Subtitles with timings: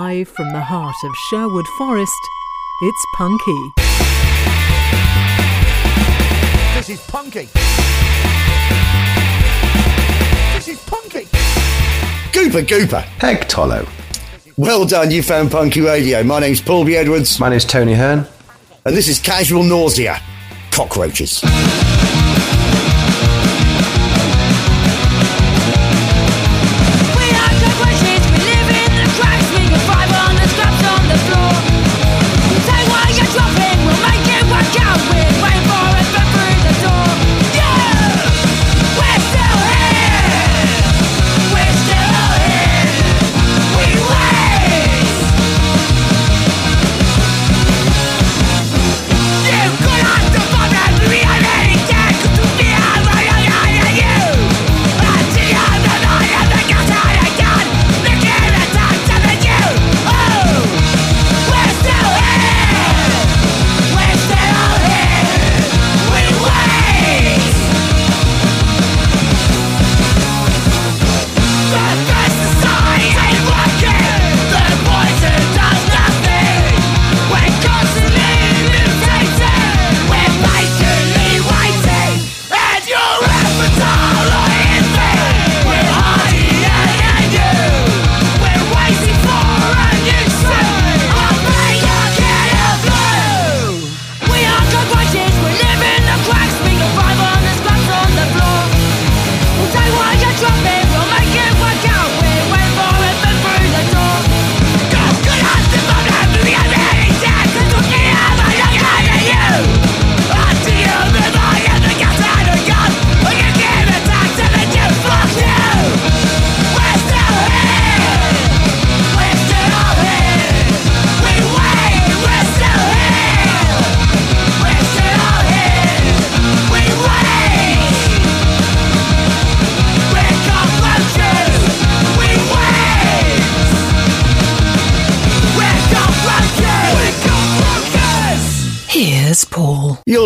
[0.00, 2.22] Live from the heart of Sherwood Forest,
[2.82, 3.72] it's Punky.
[6.74, 7.48] This is punky.
[10.56, 11.26] This is punky.
[12.32, 13.04] Gooper Gooper.
[13.20, 13.86] Peg Tollo.
[14.56, 16.24] Well done, you found Punky Radio.
[16.24, 16.96] My name's Paul B.
[16.96, 18.26] Edwards, My name's Tony Hearn.
[18.84, 20.20] and this is Casual Nausea.
[20.72, 21.40] Cockroaches.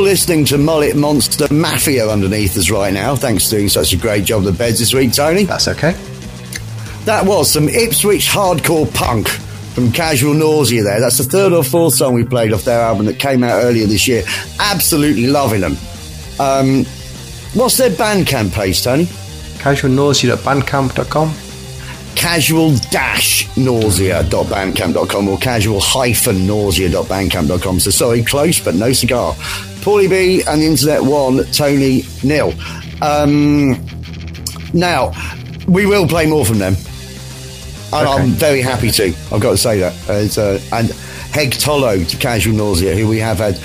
[0.08, 3.14] Listening to Mullet Monster Mafia underneath us right now.
[3.14, 5.44] Thanks for doing such a great job of the beds this week, Tony.
[5.44, 5.92] That's okay.
[7.04, 10.98] That was some Ipswich hardcore punk from Casual Nausea there.
[10.98, 13.86] That's the third or fourth song we played off their album that came out earlier
[13.86, 14.22] this year.
[14.58, 15.76] Absolutely loving them.
[16.40, 16.86] Um,
[17.52, 19.04] what's their Bandcamp page, Tony?
[19.58, 21.34] Casualnausea.bandcamp.com.
[22.16, 27.78] casual dash nausea.bandcamp.com or casual hyphen nausea.bandcamp.com.
[27.80, 29.34] So sorry, close, but no cigar.
[29.88, 32.52] Paulie B and the Internet One, Tony Nil.
[33.00, 33.70] Um,
[34.74, 35.12] now,
[35.66, 36.74] we will play more from them.
[37.94, 38.22] And Okay.
[38.22, 39.14] I'm very happy to.
[39.32, 39.94] I've got to say that.
[40.10, 40.88] It's, uh, and
[41.32, 43.56] Heg Tolo to Casual Nausea, who we have had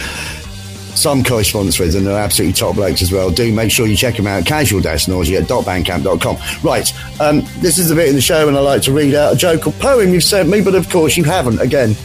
[0.98, 3.30] some correspondence with, and they're absolutely top blokes as well.
[3.30, 4.46] Do make sure you check them out.
[4.46, 6.38] Casual-nausea.bandcamp.com.
[6.64, 9.34] Right, um, this is the bit in the show when I like to read out
[9.34, 11.60] a joke or poem you've sent me, but of course you haven't.
[11.60, 11.98] Again,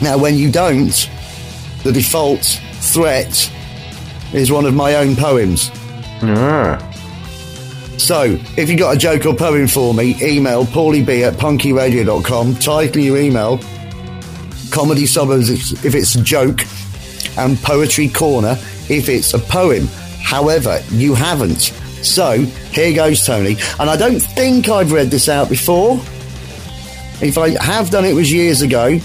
[0.00, 1.10] now when you don't,
[1.84, 2.58] the default
[2.92, 3.52] threat
[4.32, 5.70] is one of my own poems.
[6.22, 6.84] Ah.
[7.98, 12.54] So, if you got a joke or poem for me, email paulieb at punkyradio.com.
[12.56, 13.58] Title your email
[14.70, 15.50] Comedy Suburbs
[15.84, 16.60] if it's a joke,
[17.36, 18.56] and Poetry Corner
[18.88, 19.88] if it's a poem.
[20.22, 21.72] However, you haven't.
[22.02, 23.56] So, here goes, Tony.
[23.80, 25.96] And I don't think I've read this out before.
[27.20, 29.00] If I have done it, it was years ago.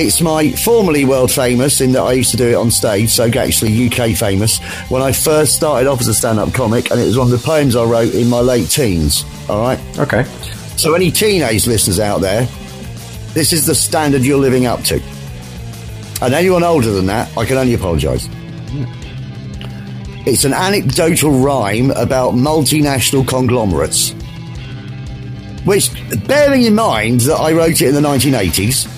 [0.00, 3.24] It's my formerly world famous in that I used to do it on stage, so
[3.24, 4.58] actually UK famous,
[4.90, 7.32] when I first started off as a stand up comic, and it was one of
[7.32, 9.24] the poems I wrote in my late teens.
[9.48, 9.98] All right?
[9.98, 10.22] Okay.
[10.76, 12.44] So, any teenage listeners out there,
[13.34, 15.02] this is the standard you're living up to.
[16.22, 18.28] And anyone older than that, I can only apologise.
[20.26, 24.12] It's an anecdotal rhyme about multinational conglomerates.
[25.64, 25.90] Which,
[26.28, 28.97] bearing in mind that I wrote it in the 1980s,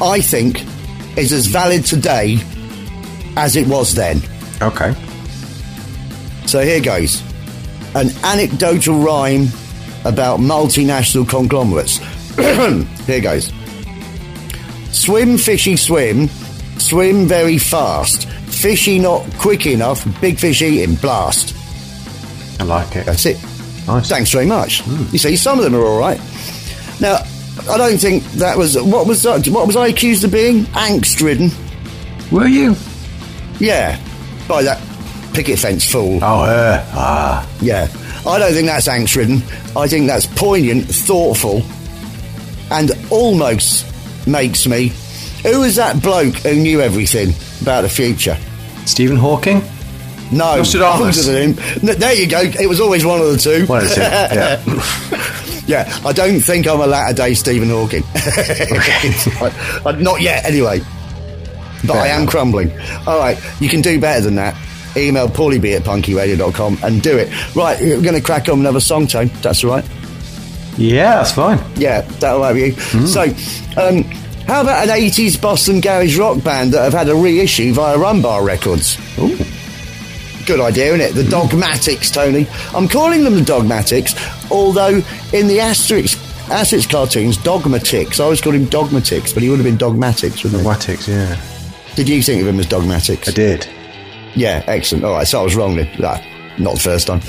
[0.00, 0.64] I think
[1.16, 2.38] is as valid today
[3.36, 4.20] as it was then.
[4.62, 4.94] Okay.
[6.46, 7.22] So here goes.
[7.94, 9.48] An anecdotal rhyme
[10.04, 11.98] about multinational conglomerates.
[13.06, 13.52] here goes.
[14.90, 16.28] Swim, fishy, swim.
[16.78, 18.28] Swim very fast.
[18.28, 20.06] Fishy not quick enough.
[20.20, 20.94] Big fish eating.
[20.96, 21.54] Blast.
[22.60, 23.06] I like it.
[23.06, 23.36] That's it.
[23.86, 24.08] Nice.
[24.08, 24.80] Thanks very much.
[24.82, 25.04] Hmm.
[25.12, 26.20] You see, some of them are all right.
[27.00, 27.18] Now,
[27.68, 31.50] I don't think that was what was that, what was I accused of being angst-ridden.
[32.30, 32.74] Were you?
[33.58, 34.00] Yeah,
[34.48, 34.80] by that
[35.32, 36.18] picket fence fool.
[36.22, 36.84] Oh, her.
[36.92, 37.48] Ah.
[37.60, 37.88] Yeah.
[38.26, 39.36] I don't think that's angst ridden.
[39.76, 41.62] I think that's poignant, thoughtful,
[42.70, 43.86] and almost
[44.26, 44.92] makes me.
[45.44, 48.36] Who was that bloke who knew everything about the future?
[48.84, 49.62] Stephen Hawking?
[50.32, 51.26] No, Nostradamus.
[51.82, 52.40] There you go.
[52.40, 53.66] It was always one of the two.
[53.66, 55.42] One of the two, yeah.
[55.66, 58.02] Yeah, I don't think I'm a latter day Stephen Hawking.
[60.02, 60.80] Not yet, anyway.
[61.86, 62.30] But Fair I am enough.
[62.30, 62.70] crumbling.
[63.06, 64.56] All right, you can do better than that.
[64.96, 67.28] Email paulieb at punkyradio.com and do it.
[67.54, 69.30] Right, we're going to crack on another song, Tone.
[69.42, 69.84] That's all right.
[70.78, 71.58] Yeah, that's fine.
[71.76, 72.72] Yeah, that'll have you.
[73.06, 73.22] So,
[73.76, 74.02] um,
[74.46, 78.22] how about an 80s Boston garage rock band that have had a reissue via Rum
[78.22, 78.96] Bar Records?
[79.18, 79.36] Ooh.
[80.46, 81.12] Good idea, isn't it?
[81.14, 82.46] The Dogmatics, Tony.
[82.72, 84.14] I'm calling them the Dogmatics,
[84.50, 85.02] although
[85.32, 86.14] in the Asterix,
[86.46, 90.62] Asterix cartoons, Dogmatics, I always called him Dogmatics, but he would have been Dogmatics, wouldn't
[90.62, 90.68] he?
[90.68, 91.40] Dogmatics, yeah.
[91.96, 93.28] Did you think of him as Dogmatics?
[93.28, 93.66] I did.
[94.36, 95.04] Yeah, excellent.
[95.04, 95.88] All right, so I was wrong then.
[96.58, 97.20] Not the first time.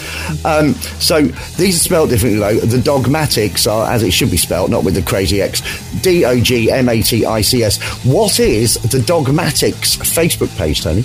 [0.45, 1.21] Um, so
[1.57, 2.59] these are spelled differently though.
[2.59, 5.61] The dogmatics are as it should be spelled, not with the crazy X.
[6.01, 7.81] D O G M A T I C S.
[8.05, 11.03] What is the Dogmatics Facebook page, Tony?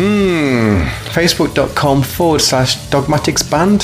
[0.00, 0.80] Hmm.
[1.12, 3.80] Facebook.com forward slash dogmatics band.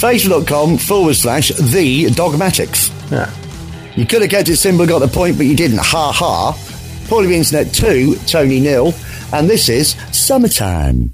[0.00, 2.90] Facebook.com forward slash the Dogmatics.
[3.10, 3.30] Yeah.
[3.96, 5.80] You could have kept it simple, got the point, but you didn't.
[5.80, 6.52] Ha ha.
[7.06, 8.94] The Internet 2, Tony Nil,
[9.34, 11.12] and this is Summertime.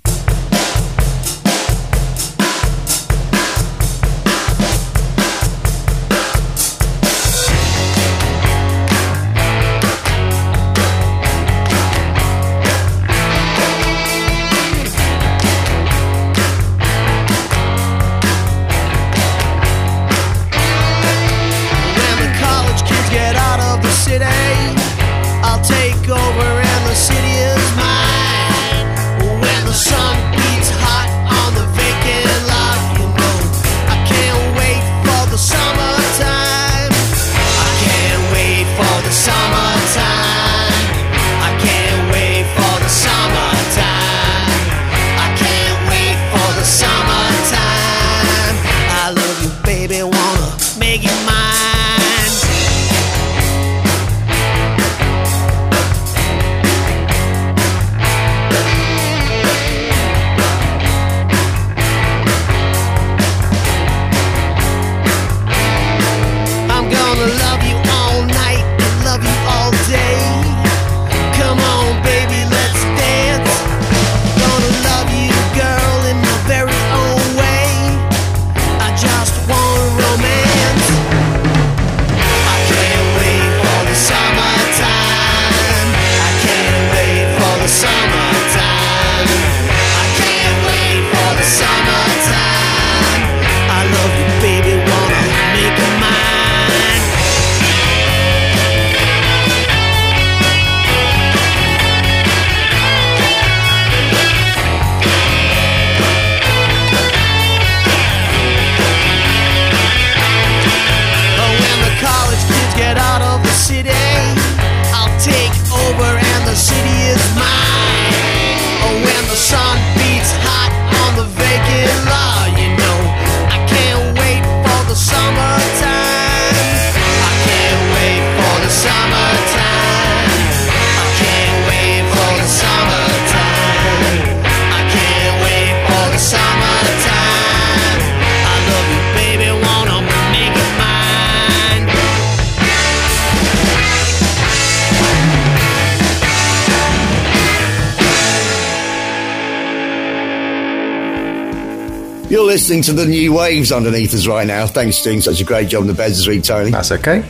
[152.76, 154.66] Listening to the new waves underneath us right now.
[154.66, 156.70] Thanks for doing such a great job in the beds this week, Tony.
[156.70, 157.24] That's okay.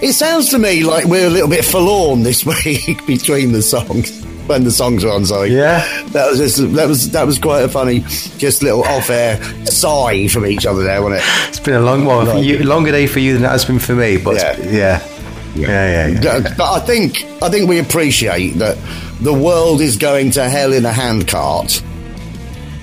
[0.00, 4.24] It sounds to me like we're a little bit forlorn this week between the songs.
[4.46, 5.50] When the songs are on, sorry.
[5.50, 5.80] Yeah.
[6.08, 8.00] That was just, that was that was quite a funny,
[8.38, 11.48] just little off-air sigh from each other there, wasn't it?
[11.48, 12.42] It's been a long one.
[12.42, 14.56] You, longer day for you than it has been for me, but yeah.
[14.58, 14.70] Yeah.
[14.70, 15.08] Yeah.
[15.54, 16.40] Yeah, yeah, yeah.
[16.40, 18.78] But but I think I think we appreciate that
[19.20, 21.82] the world is going to hell in a handcart.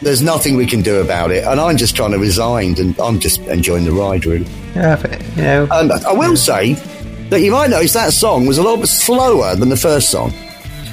[0.06, 3.20] There's nothing we can do about it, and I'm just trying to resign, and I'm
[3.20, 4.46] just enjoying the ride, really.
[4.76, 6.74] Yeah, but, you know, And I will say
[7.30, 10.32] that you might notice that song was a lot bit slower than the first song.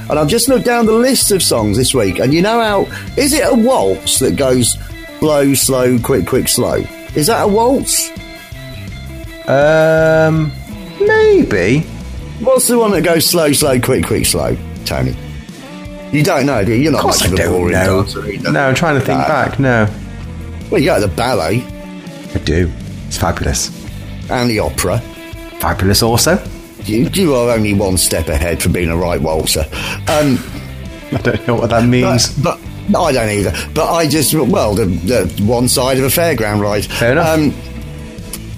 [0.08, 2.86] And I've just looked down the list of songs this week, and you know how
[3.18, 4.78] is it a waltz that goes
[5.18, 6.82] slow, slow, quick, quick, slow?
[7.14, 8.10] Is that a waltz?
[9.46, 10.50] um,
[10.98, 11.80] maybe.
[12.40, 15.14] What's the one that goes slow, slow, quick, quick, slow, Tony?
[16.12, 16.82] You don't know, do you?
[16.82, 18.02] You're not Of course much I of a don't boring know.
[18.02, 18.52] dancer either.
[18.52, 19.26] No, I'm trying to think No.
[19.28, 19.58] back.
[19.58, 19.88] No,
[20.70, 21.64] Well, you go to the ballet
[22.34, 22.70] I do.
[23.06, 23.70] It's fabulous.
[24.30, 24.98] and the opera.
[25.58, 26.42] Fabulous also.
[26.84, 29.64] you, you are only one step ahead for being a right waltzer.
[30.08, 30.38] Um,
[31.12, 32.28] I don't know what that means.
[32.38, 32.58] but,
[32.90, 33.52] but I don't either.
[33.74, 36.84] But I just well, the, the one side of a fairground ride.
[36.86, 37.28] Fair enough.
[37.28, 37.54] Um,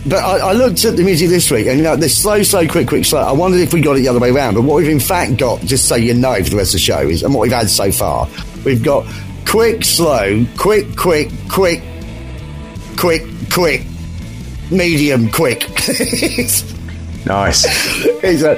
[0.07, 2.67] but I, I looked at the music this week, and you know, this slow, slow,
[2.67, 3.21] quick, quick, slow.
[3.21, 4.55] I wondered if we got it the other way around.
[4.55, 6.79] But what we've in fact got, just so you know, for the rest of the
[6.81, 8.29] show is, and what we've had so far,
[8.65, 9.07] we've got
[9.47, 11.83] quick, slow, quick, quick, quick,
[12.99, 13.83] quick, quick,
[14.71, 15.61] medium, quick.
[17.27, 17.65] nice.
[18.23, 18.57] it's a,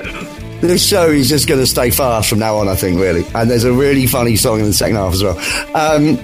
[0.61, 3.25] this show is just going to stay fast from now on, I think, really.
[3.35, 5.39] And there's a really funny song in the second half as well.
[5.75, 6.19] Um,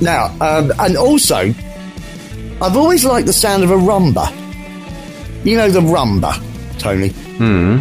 [0.00, 1.52] now, um, and also,
[2.62, 4.41] I've always liked the sound of a rumba.
[5.44, 6.32] You know the rumba,
[6.78, 7.08] Tony?
[7.08, 7.80] Hmm.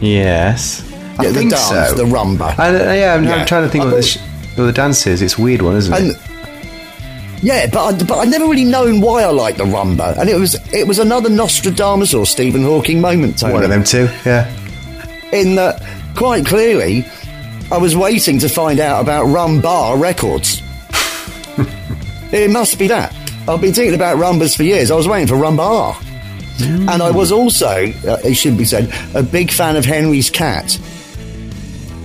[0.00, 0.82] Yes.
[1.18, 1.94] I Yeah, the think dance, so.
[1.94, 2.58] the rumba.
[2.58, 3.34] I, yeah, I'm, Yeah.
[3.36, 4.18] I'm trying to think I've what the, sh-
[4.56, 5.22] what the dance is.
[5.22, 6.16] It's a weird one, isn't And it?
[7.42, 10.36] yeah, but I, but I never really known why I liked the rumba, and it
[10.36, 13.54] was it was another Nostradamus or Stephen Hawking moment, Tony.
[13.54, 14.08] One of them two.
[14.24, 14.48] Yeah.
[15.32, 15.82] in that
[16.16, 17.04] quite clearly
[17.70, 20.62] I was waiting to find out about Rum Bar Records.
[22.32, 23.14] it must be that.
[23.48, 24.90] I've been thinking about Rumbas for years.
[24.90, 25.96] I was waiting for Rumbar.
[26.60, 30.78] And I was also, uh, it should be said, a big fan of Henry's Cat.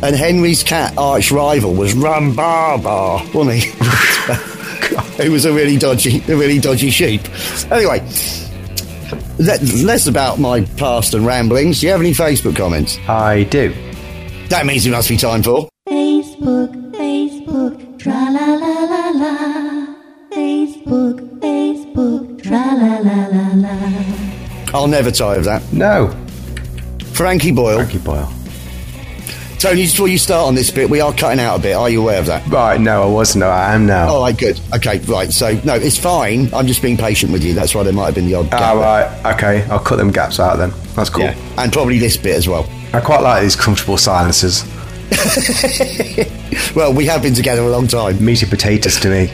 [0.03, 3.71] And Henry's Cat arch rival was Rumbar Bar, wasn't he?
[5.23, 7.21] he was a really dodgy, a really dodgy sheep.
[7.71, 7.99] Anyway,
[9.39, 11.79] let, less about my past and ramblings.
[11.79, 12.97] Do you have any Facebook comments?
[13.07, 13.73] I do.
[14.49, 15.69] That means it must be time for.
[15.89, 19.95] Facebook, Facebook, tra la la la la.
[20.31, 24.02] Facebook, Facebook, tra la la la la.
[24.73, 25.71] I'll never tire of that.
[25.71, 26.09] No.
[27.13, 27.77] Frankie Boyle.
[27.77, 28.31] Frankie Boyle.
[29.59, 31.73] Tony, just before you start on this bit, we are cutting out a bit.
[31.73, 32.45] Are you aware of that?
[32.47, 33.41] Right, no, I wasn't.
[33.41, 34.09] No, I am now.
[34.09, 34.59] Oh, All right, good.
[34.75, 35.31] Okay, right.
[35.31, 36.53] So, no, it's fine.
[36.53, 37.53] I'm just being patient with you.
[37.53, 38.61] That's why there might have been the odd gap.
[38.61, 38.83] Ah, there.
[39.23, 39.35] right.
[39.35, 40.73] Okay, I'll cut them gaps out then.
[40.95, 41.23] That's cool.
[41.23, 41.37] Yeah.
[41.57, 42.69] And probably this bit as well.
[42.91, 44.65] I quite like these comfortable silences.
[46.75, 48.23] Well, we have been together a long time.
[48.23, 49.31] Meaty potatoes to me.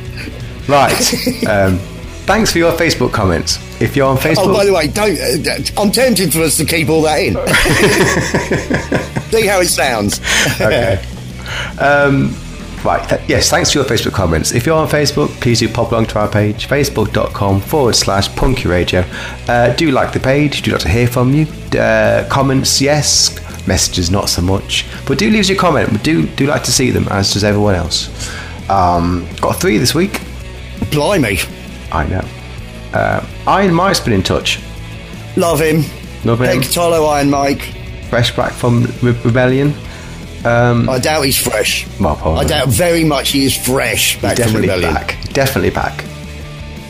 [0.67, 0.93] Right.
[1.47, 1.79] um,
[2.29, 3.57] thanks for your Facebook comments.
[3.81, 5.17] If you're on Facebook, Oh, by the way, don't.
[5.19, 7.33] Uh, I'm tempted for us to keep all that in.
[9.31, 10.19] See how it sounds.
[10.61, 11.03] okay.
[11.79, 12.35] Um,
[12.85, 13.07] right.
[13.09, 14.51] Th- yes, thanks for your Facebook comments.
[14.51, 18.67] If you're on Facebook, please do pop along to our page, facebook.com forward slash punky
[18.67, 19.03] radio.
[19.47, 21.47] Uh, do like the page, do like to hear from you.
[21.79, 23.35] Uh, comments, yes.
[23.67, 24.85] Messages, not so much.
[25.07, 25.91] But do leave us your comment.
[25.91, 28.09] We do, do like to see them, as does everyone else.
[28.69, 30.21] Um, got three this week.
[30.91, 31.37] Blimey.
[31.91, 32.23] I know.
[32.93, 34.59] Uh, Iron Mike's been in touch.
[35.35, 35.83] Love him.
[36.25, 36.47] Love him.
[36.47, 37.61] Peg Tolo Iron Mike.
[38.09, 39.73] Fresh back from Re- Rebellion.
[40.45, 41.85] Um, I doubt he's fresh.
[41.99, 42.45] Well, probably.
[42.45, 44.93] I doubt very much he is fresh back from definitely Rebellion.
[44.93, 45.17] back.
[45.33, 46.03] Definitely back.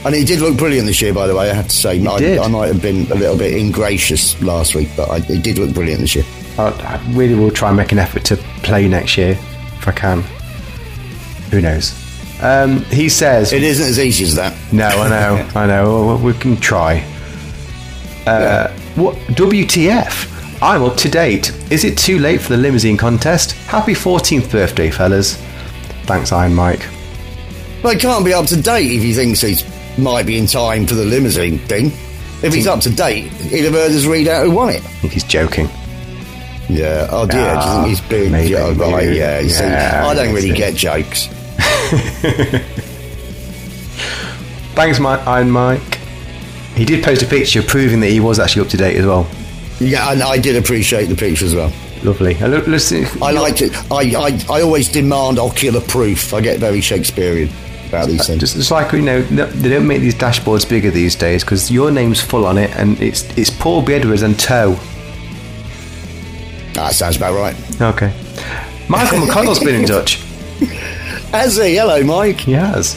[0.06, 1.50] And he did look brilliant this year, by the way.
[1.50, 2.38] I have to say, I, did.
[2.40, 5.74] I might have been a little bit ingracious last week, but I, he did look
[5.74, 6.24] brilliant this year.
[6.58, 9.92] I, I really will try and make an effort to play next year if I
[9.92, 10.22] can.
[11.52, 11.92] Who knows?
[12.42, 14.56] Um, he says, It isn't as easy as that.
[14.72, 16.06] "No, I know, I know.
[16.06, 17.04] Well, we can try."
[18.26, 20.62] Uh, what WTF?
[20.62, 21.52] I'm up to date.
[21.72, 23.54] Is it too late for the limousine contest?
[23.68, 25.36] Happy 14th birthday, fellas.
[26.04, 26.86] Thanks, Iron Mike.
[27.84, 29.56] Well, he can't be up to date if he thinks he
[30.02, 31.88] might be in time for the limousine thing.
[32.42, 34.78] If he's up to date, he'd have heard us read out who won it.
[34.84, 35.70] I think he's joking.
[36.70, 37.08] Yeah.
[37.10, 37.56] Oh dear.
[37.56, 38.32] Do you think he's big?
[38.32, 38.78] maybe, yeah, right.
[38.78, 39.18] maybe.
[39.18, 39.42] Yeah.
[39.48, 41.28] See, I don't really get jokes.
[44.76, 45.96] Thanks, Mike, Iron Mike.
[46.76, 49.28] He did post a picture proving that he was actually up to date as well.
[49.80, 51.72] Yeah, and I did appreciate the picture as well.
[52.04, 52.36] Lovely.
[52.36, 53.74] And look, listen, I liked it.
[53.92, 56.34] I, I, I always demand ocular proof.
[56.34, 57.50] I get very Shakespearean
[57.90, 58.42] about these uh, things.
[58.42, 61.92] Just, it's like you know, they don't make these dashboards bigger these days because your
[61.92, 63.94] name's full on it, and it's it's Paul B.
[63.94, 64.78] Edwards and Toe.
[66.74, 67.82] that sounds about right.
[67.82, 68.14] Okay.
[68.88, 70.24] Michael McConnell's been in touch.
[71.32, 71.76] Has he?
[71.76, 72.40] Hello, Mike.
[72.42, 72.94] He has.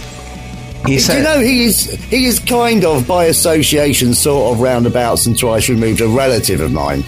[0.86, 4.60] He Do said, you know he is he is kind of by association, sort of
[4.60, 7.04] roundabouts and twice removed, a relative of mine.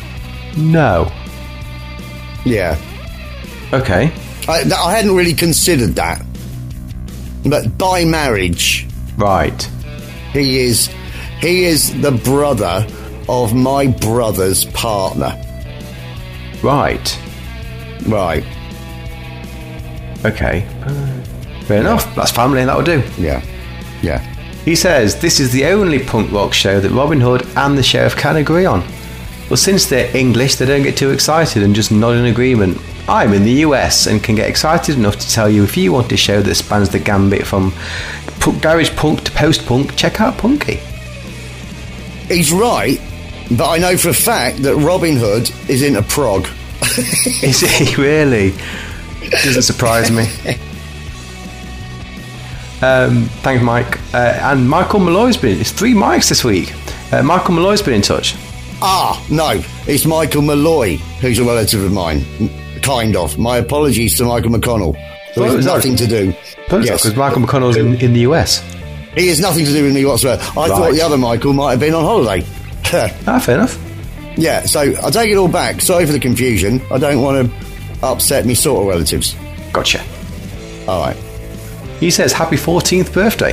[0.56, 1.10] "No."
[2.44, 2.76] Yeah,
[3.72, 4.12] Okay.
[4.46, 6.22] I, I hadn't really considered that,
[7.46, 9.60] but by marriage, Right.
[10.34, 10.88] he is
[11.40, 12.86] he is the brother
[13.28, 15.34] of my brother's partner.
[16.62, 17.18] Right.
[18.06, 18.44] Right?
[20.24, 20.66] Okay.
[21.66, 22.14] Fair enough.
[22.14, 23.02] That's family, and that'll do.
[23.18, 23.42] Yeah,
[24.02, 24.18] yeah.
[24.64, 28.16] He says this is the only punk rock show that Robin Hood and the sheriff
[28.16, 28.80] can agree on.
[29.50, 32.78] Well, since they're English, they don't get too excited and just nod in agreement.
[33.06, 36.10] I'm in the US and can get excited enough to tell you if you want
[36.12, 37.72] a show that spans the gambit from
[38.62, 40.76] garage punk to post punk, check out Punky.
[42.28, 42.98] He's right,
[43.50, 46.48] But I know for a fact that Robin Hood is into prog.
[47.42, 48.54] Is he really?
[49.42, 50.24] Doesn't surprise me.
[52.82, 53.98] Um, thanks, Mike.
[54.12, 55.58] Uh, and Michael Malloy's been.
[55.60, 56.72] It's three mics this week.
[57.12, 58.34] Uh, Michael Malloy's been in touch.
[58.82, 62.22] Ah, no, it's Michael Malloy, who's a relative of mine.
[62.82, 63.38] Kind of.
[63.38, 64.94] My apologies to Michael McConnell.
[65.34, 66.34] There is nothing to do.
[66.70, 67.02] Yes.
[67.02, 68.60] because Michael McConnell's in, in the US.
[69.14, 70.42] He has nothing to do with me whatsoever.
[70.42, 72.46] I thought the other Michael might have been on holiday.
[73.26, 73.76] Ah, fair enough.
[74.36, 75.80] yeah, so I take it all back.
[75.80, 76.80] Sorry for the confusion.
[76.92, 77.63] I don't want to
[78.04, 79.36] upset me sort of relatives.
[79.72, 80.04] Gotcha.
[80.86, 81.16] All right.
[82.00, 83.52] He says happy 14th birthday.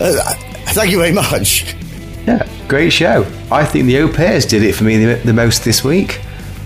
[0.00, 0.34] Uh,
[0.72, 1.74] thank you very much.
[2.26, 3.22] Yeah, great show.
[3.50, 6.20] I think the au pairs did it for me the, the most this week.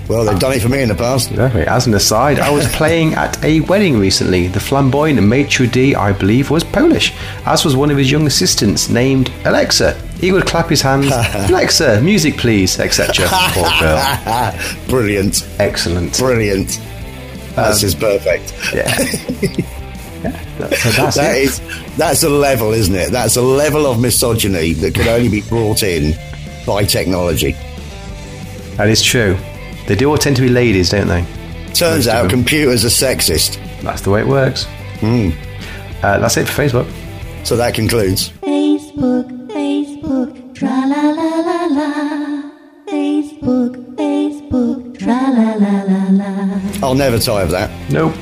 [0.08, 1.30] Well, they've done it for me in the past.
[1.30, 1.62] Exactly.
[1.62, 4.48] As an aside, I was playing at a wedding recently.
[4.48, 7.14] The flamboyant maitre d', I believe, was Polish,
[7.46, 9.94] as was one of his young assistants named Alexa.
[10.18, 11.06] He would clap his hands,
[11.48, 13.26] Alexa, music please, etc.
[13.52, 14.54] Poor girl.
[14.88, 15.48] Brilliant.
[15.60, 16.18] Excellent.
[16.18, 16.80] Brilliant.
[17.62, 18.52] That's just perfect.
[18.74, 18.88] Yeah.
[19.42, 20.30] yeah.
[20.58, 21.42] that- So that's That it.
[21.44, 21.60] is
[21.96, 23.10] that's a level, isn't it?
[23.10, 26.14] That's a level of misogyny that could only be brought in
[26.66, 27.52] by technology.
[28.76, 29.36] That is true.
[29.86, 31.24] They do all tend to be ladies, don't they?
[31.72, 33.58] Turns Most out computers are sexist.
[33.82, 34.64] That's the way it works.
[35.00, 35.30] Hmm.
[36.02, 36.90] Uh, that's it for Facebook.
[37.46, 38.30] So that concludes.
[38.42, 40.68] Facebook, Facebook, tra
[46.82, 47.70] I'll never tire of that.
[47.90, 48.14] Nope.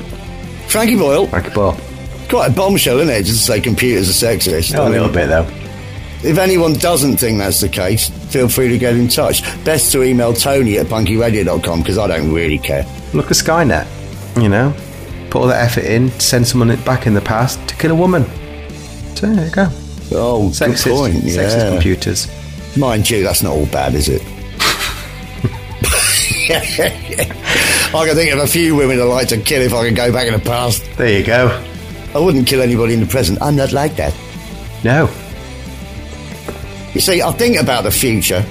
[0.67, 1.77] Frankie Boyle, Frankie Boyle.
[2.29, 3.23] quite a bombshell, isn't it?
[3.23, 4.77] Just to say computers are sexist.
[4.77, 5.47] Oh, I a little bit, though.
[6.21, 9.41] If anyone doesn't think that's the case, feel free to get in touch.
[9.63, 12.85] Best to email Tony at punkyradio.com because I don't really care.
[13.13, 13.87] Look at Skynet.
[14.41, 14.73] You know,
[15.29, 18.25] put all that effort in, send someone back in the past to kill a woman.
[19.15, 19.67] So there you go.
[20.11, 21.15] Oh, Sexist, good point.
[21.23, 22.77] sexist computers.
[22.77, 24.21] Mind you, that's not all bad, is it?
[27.93, 30.11] I can think of a few women I'd like to kill if I could go
[30.13, 30.83] back in the past.
[30.97, 31.47] There you go.
[32.13, 33.41] I wouldn't kill anybody in the present.
[33.41, 34.13] I'm not like that.
[34.83, 35.09] No.
[36.93, 38.43] You see, I think about the future,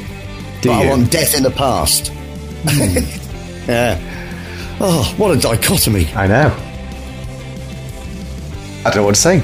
[0.60, 0.88] Do but I you?
[0.90, 2.08] want death in the past.
[2.08, 3.68] Hmm.
[3.68, 4.76] yeah.
[4.80, 6.06] Oh, what a dichotomy.
[6.14, 6.56] I know.
[8.84, 9.42] I don't know what to say.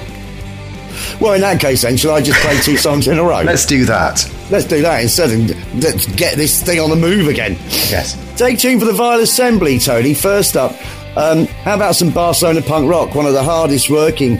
[1.20, 3.42] Well, in that case, then, shall I just play two songs in a row?
[3.42, 4.28] Let's do that.
[4.50, 7.52] Let's do that instead and let's get this thing on the move again.
[7.88, 8.18] Yes.
[8.36, 10.12] Take tune for the Vile Assembly, Tony.
[10.12, 10.72] First up,
[11.16, 13.14] um, how about some Barcelona punk rock?
[13.14, 14.38] One of the hardest working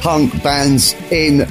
[0.00, 1.42] punk bands in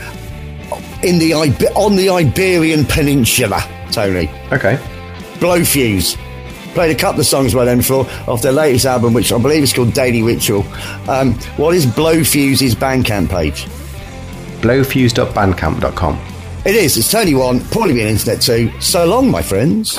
[1.04, 1.34] in the
[1.76, 4.30] on the Iberian Peninsula, Tony.
[4.52, 4.78] Okay.
[5.40, 6.18] Blowfuse.
[6.74, 9.62] Played a couple of songs by them before off their latest album, which I believe
[9.64, 10.64] is called Daily Ritual.
[11.08, 13.66] Um, what is Blowfuse's Bandcamp page?
[14.62, 16.33] Blowfuse.bandcamp.com.
[16.66, 16.96] It is.
[16.96, 18.72] It's Tony One, Paulie being Internet Two.
[18.80, 19.98] So long, my friends.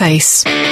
[0.00, 0.69] Face.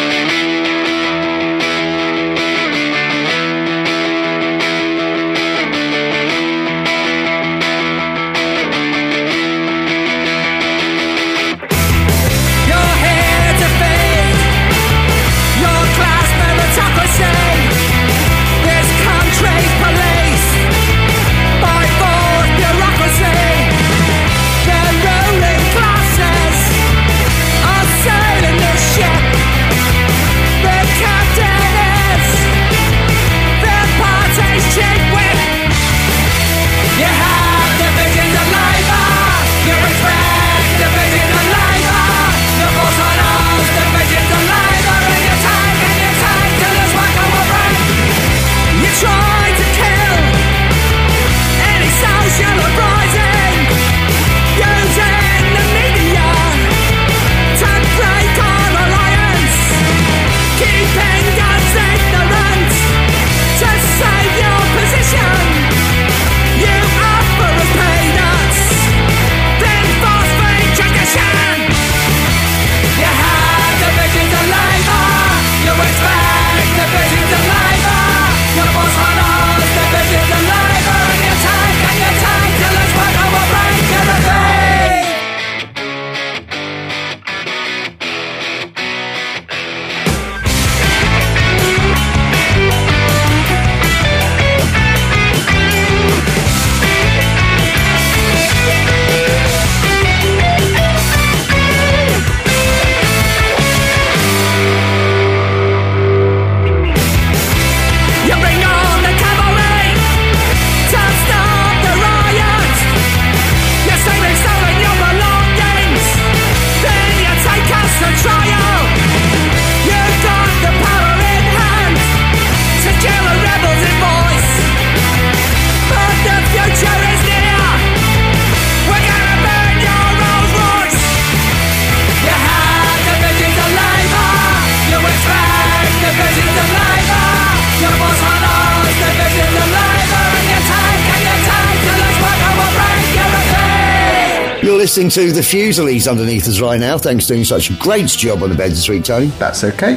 [144.98, 146.98] Listening to the Fusilies underneath us right now.
[146.98, 149.26] Thanks for doing such a great job on the bed this week, Tony.
[149.38, 149.94] That's okay.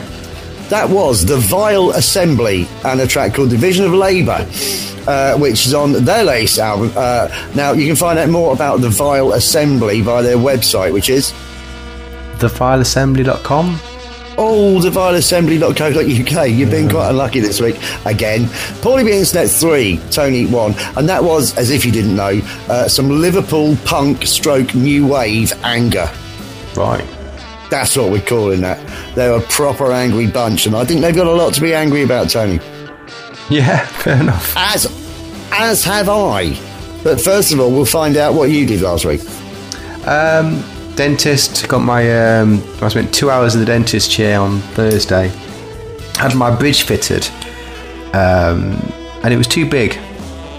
[0.70, 4.48] That was the Vile Assembly and a track called Division of Labour,
[5.08, 6.92] uh, which is on their latest album.
[6.96, 11.10] Uh, now, you can find out more about the Vile Assembly via their website, which
[11.10, 11.34] is
[12.38, 13.80] Thevileassembly.com.
[14.38, 16.50] thevileassembly.co.uk.
[16.50, 18.46] You've been quite unlucky this week again.
[18.82, 20.76] Paulie B Internet 3, Tony 1.
[20.98, 22.40] And that was, as if you didn't know,
[22.70, 26.10] uh, some Liverpool punk stroke new wave anger.
[26.76, 27.06] Right.
[27.70, 28.80] That's what we're calling that.
[29.16, 32.04] They're a proper angry bunch, and I think they've got a lot to be angry
[32.04, 32.60] about, Tony.
[33.50, 34.54] Yeah, fair enough.
[34.58, 34.88] As,
[35.54, 36.50] as have I.
[37.04, 39.22] But first of all, we'll find out what you did last week.
[40.06, 40.62] Um,
[40.96, 42.40] dentist got my.
[42.40, 45.30] Um, I spent two hours in the dentist chair on Thursday.
[46.18, 47.28] Had my bridge fitted,
[48.14, 48.80] um,
[49.24, 49.98] and it was too big.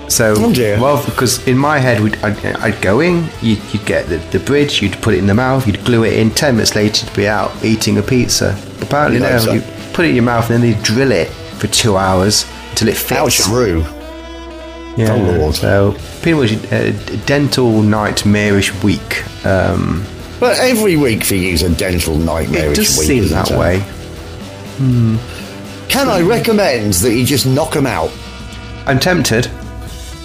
[0.08, 4.08] So, Oh well, because in my head, we'd, I'd, I'd go in, you'd, you'd get
[4.08, 6.30] the, the bridge, you'd put it in the mouth, you'd glue it in.
[6.30, 8.54] Ten minutes later, you'd be out eating a pizza.
[8.82, 9.54] Apparently, No, sir.
[9.54, 9.62] you
[9.94, 12.96] put it in your mouth and then they drill it for two hours until it
[12.96, 13.20] fits.
[13.20, 13.80] Oucharoo.
[14.98, 15.54] Yeah, Oh, Lord.
[15.54, 16.92] So pretty much a
[17.24, 19.24] dental nightmarish week.
[19.46, 20.04] Um,
[20.42, 22.72] But every week for you is a dental nightmare.
[22.72, 23.78] it does seem that way.
[25.88, 28.10] Can I recommend that you just knock them out?
[28.86, 29.48] I'm tempted.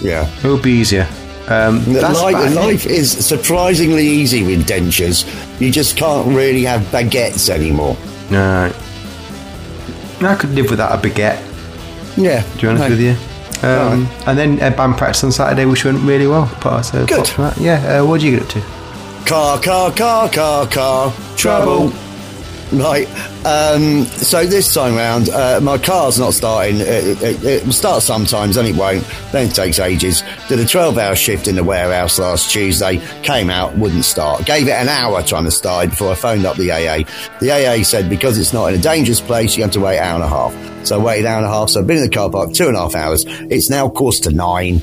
[0.00, 0.28] Yeah.
[0.38, 1.06] It would be easier.
[1.46, 5.24] Um, that's Life, life is surprisingly easy with dentures.
[5.60, 7.96] You just can't really have baguettes anymore.
[8.28, 8.72] No.
[10.20, 11.40] I could live without a baguette.
[12.16, 12.42] Yeah.
[12.42, 13.16] To be honest with you.
[13.62, 16.50] Um, And then uh, band practice on Saturday, which went really well.
[16.60, 17.20] But, so Good.
[17.30, 18.00] apart from yeah.
[18.00, 18.77] Uh, what did you get up to?
[19.28, 21.12] Car, car, car, car, car.
[21.36, 21.92] Trouble.
[22.72, 23.06] Right.
[23.44, 26.76] Um, so this time round, uh, my car's not starting.
[26.80, 29.04] It, it, it will start sometimes, and it won't.
[29.30, 30.22] Then it takes ages.
[30.48, 33.02] Did a 12 hour shift in the warehouse last Tuesday.
[33.22, 34.46] Came out, wouldn't start.
[34.46, 37.04] Gave it an hour trying to start before I phoned up the AA.
[37.40, 40.04] The AA said because it's not in a dangerous place, you have to wait an
[40.04, 40.86] hour and a half.
[40.86, 41.68] So I waited an hour and a half.
[41.68, 43.26] So I've been in the car park two and a half hours.
[43.26, 44.80] It's now quarter to nine.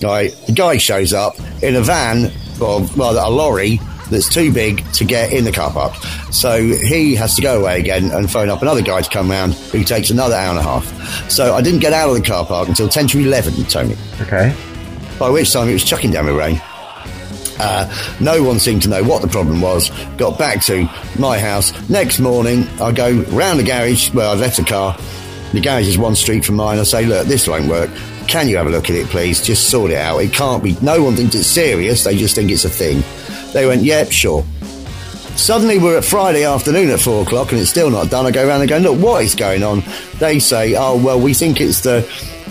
[0.00, 0.30] Right.
[0.46, 2.30] The guy shows up in a van,
[2.62, 5.94] or rather a lorry, that's too big to get in the car park.
[6.32, 9.54] So he has to go away again and phone up another guy to come round
[9.54, 11.30] who takes another hour and a half.
[11.30, 13.96] So I didn't get out of the car park until 10 to 11, Tony.
[14.20, 14.54] Okay.
[15.18, 16.60] By which time it was chucking down with rain.
[17.62, 19.90] Uh, no one seemed to know what the problem was.
[20.16, 21.72] Got back to my house.
[21.90, 24.98] Next morning, I go round the garage where I left the car.
[25.52, 26.78] The garage is one street from mine.
[26.78, 27.90] I say, look, this won't work.
[28.28, 29.42] Can you have a look at it, please?
[29.42, 30.18] Just sort it out.
[30.18, 30.76] It can't be.
[30.80, 32.04] No one thinks it's serious.
[32.04, 33.02] They just think it's a thing.
[33.52, 34.44] They went, yep, sure.
[35.36, 38.26] Suddenly we're at Friday afternoon at four o'clock and it's still not done.
[38.26, 39.82] I go around and go, look, what is going on?
[40.18, 42.06] They say, oh, well, we think it's the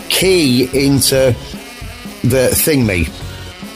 [0.09, 1.35] key into
[2.23, 3.07] the thingy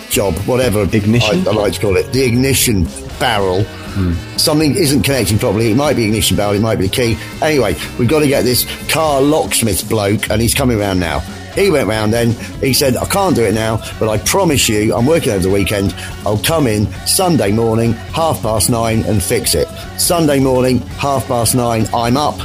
[0.09, 1.47] job, whatever Ignition?
[1.47, 2.85] I, I like to call it, the ignition
[3.19, 3.63] barrel.
[3.63, 4.13] Hmm.
[4.37, 5.71] Something isn't connecting properly.
[5.71, 7.17] It might be ignition barrel, it might be the key.
[7.41, 11.21] Anyway, we've got to get this car locksmith bloke, and he's coming round now.
[11.55, 12.31] He went round then.
[12.61, 15.51] He said, I can't do it now, but I promise you, I'm working over the
[15.51, 15.93] weekend.
[16.25, 19.67] I'll come in Sunday morning, half past nine, and fix it.
[19.99, 22.39] Sunday morning, half past nine, I'm up.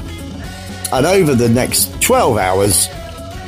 [0.93, 2.89] And over the next 12 hours,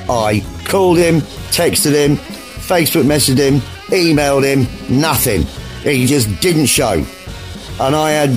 [0.09, 1.20] I called him,
[1.51, 5.42] texted him, Facebook messaged him, emailed him, nothing.
[5.83, 7.05] He just didn't show.
[7.81, 8.31] And I had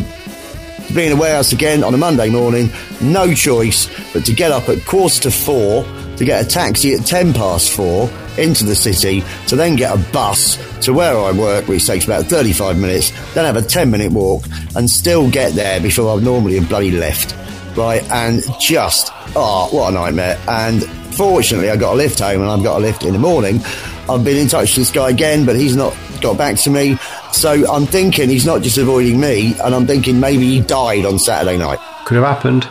[0.94, 2.70] been in a warehouse again on a Monday morning,
[3.02, 5.84] no choice but to get up at quarter to four
[6.18, 10.12] to get a taxi at ten past four into the city to then get a
[10.12, 14.12] bus to where I work, which takes about 35 minutes, then have a 10 minute
[14.12, 14.44] walk
[14.76, 17.36] and still get there before I've normally have bloody left.
[17.78, 20.40] Right, and just, oh, what a nightmare.
[20.48, 20.84] And
[21.16, 23.62] fortunately, I got a lift home and I've got a lift in the morning.
[24.10, 26.98] I've been in touch with this guy again, but he's not got back to me.
[27.32, 31.18] So I'm thinking he's not just avoiding me, and I'm thinking maybe he died on
[31.18, 31.80] Saturday night.
[32.06, 32.68] Could have happened.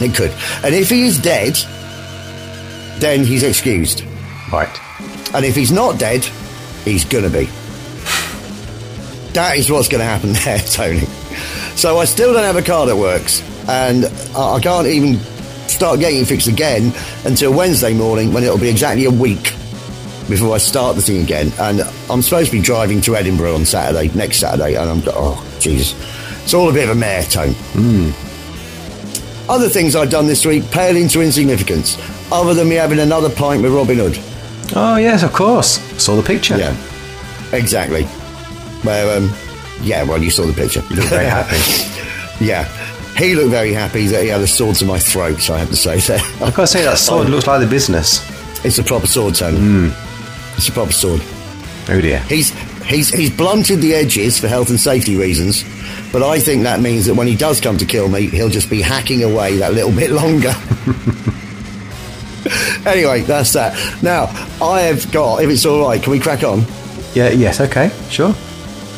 [0.00, 0.32] It could.
[0.62, 1.58] And if he is dead,
[3.00, 4.04] then he's excused.
[4.52, 4.80] Right.
[5.34, 6.24] And if he's not dead,
[6.84, 7.48] he's gonna be.
[9.34, 11.06] That is what's to happen there, Tony.
[11.76, 14.06] So I still don't have a car that works, and
[14.36, 15.18] I I can't even
[15.68, 16.92] start getting it fixed again
[17.24, 19.52] until Wednesday morning when it'll be exactly a week
[20.28, 21.52] before I start the thing again.
[21.58, 25.44] And I'm supposed to be driving to Edinburgh on Saturday, next Saturday, and I'm oh
[25.60, 25.94] Jesus,
[26.42, 27.52] it's all a bit of a mare tone.
[27.74, 28.10] Hmm.
[29.50, 31.96] Other things I've done this week pale into insignificance,
[32.32, 34.18] other than me having another pint with Robin Hood.
[34.76, 35.78] Oh, yes, of course.
[36.02, 36.56] Saw the picture.
[36.58, 36.76] Yeah,
[37.52, 38.04] exactly.
[38.84, 39.32] Where, um,
[39.82, 40.82] yeah, well, you saw the picture.
[40.90, 41.56] You look very happy.
[42.44, 42.64] yeah,
[43.16, 45.38] he looked very happy that he had a sword to my throat.
[45.40, 47.66] So I have to say that I've got to say, that sword looks like the
[47.66, 48.20] business.
[48.64, 49.92] it's a proper sword, Tony.
[50.56, 51.22] It's a proper sword.
[51.88, 52.18] Oh, dear.
[52.20, 52.50] He's
[52.84, 55.64] he's he's blunted the edges for health and safety reasons,
[56.12, 58.68] but I think that means that when he does come to kill me, he'll just
[58.68, 60.52] be hacking away that little bit longer.
[62.88, 64.02] anyway, that's that.
[64.02, 64.24] Now
[64.64, 65.42] I have got.
[65.42, 66.64] If it's all right, can we crack on?
[67.14, 68.34] Yeah, yes, okay, sure.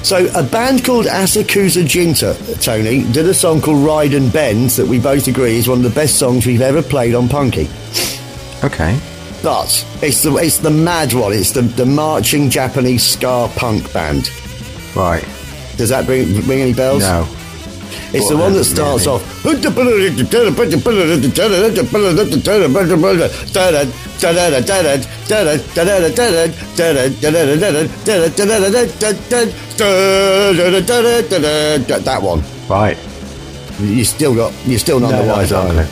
[0.03, 4.87] So, a band called Asakusa Jinta, Tony, did a song called Ride and Bend that
[4.87, 7.69] we both agree is one of the best songs we've ever played on Punky.
[8.65, 8.99] Okay.
[9.43, 11.33] But it's the it's the mad one.
[11.33, 14.31] It's the, the marching Japanese ska punk band.
[14.95, 15.25] Right.
[15.77, 17.03] Does that bring ring any bells?
[17.03, 17.27] No.
[18.13, 19.23] It's the one that starts off.
[32.05, 32.43] That one.
[32.69, 32.97] Right.
[33.81, 34.53] You still got.
[34.67, 35.57] You're still none No, the no, wiser.
[35.57, 35.87] are you?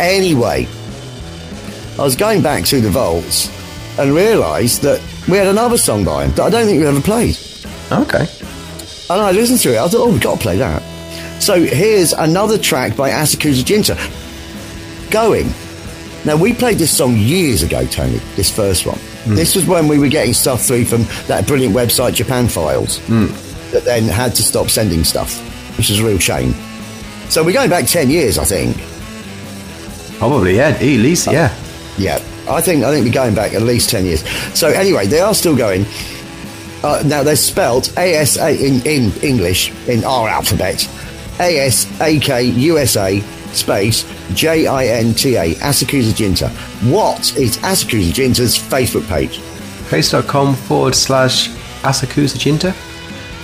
[0.00, 0.66] Anyway,
[1.98, 3.48] I was going back through the vaults
[3.98, 7.00] and realised that we had another song by him that I don't think we ever
[7.00, 7.36] played.
[7.92, 8.26] Okay.
[9.10, 9.78] And I listened to it.
[9.78, 10.82] I thought, oh, we've got to play that.
[11.40, 13.96] So here's another track by Asakusa Jinta.
[15.10, 15.52] Going.
[16.24, 18.98] Now, we played this song years ago, Tony, this first one.
[19.26, 23.84] This was when we were getting stuff through from that brilliant website, Japan Files, that
[23.84, 25.38] then had to stop sending stuff,
[25.78, 26.54] which is a real shame.
[27.30, 28.76] So we're going back 10 years, I think.
[30.18, 30.68] Probably, yeah.
[30.68, 31.54] At least, yeah.
[31.96, 32.16] Yeah,
[32.48, 34.26] I think I think we're going back at least ten years.
[34.58, 35.86] So anyway, they are still going.
[36.82, 40.88] Uh, now they're spelt A S A in, in English in our alphabet.
[41.40, 43.20] A S A K U S A
[43.52, 46.50] space J I N T A Asakusa Jinta.
[46.90, 49.38] What is Asakusa Jinta's Facebook page?
[49.88, 51.48] Facebook.com forward slash
[51.82, 52.72] Asakusa Jinta.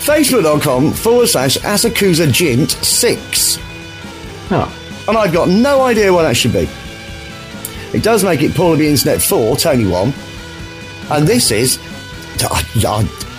[0.00, 3.58] Facebook.com forward slash Asakusa Jint six.
[4.50, 4.76] Oh.
[5.08, 6.68] And I've got no idea what that should be.
[7.92, 10.12] It does make it Paul of the Internet 4, Tony 1.
[11.10, 11.78] And this is.
[12.42, 13.29] I, I,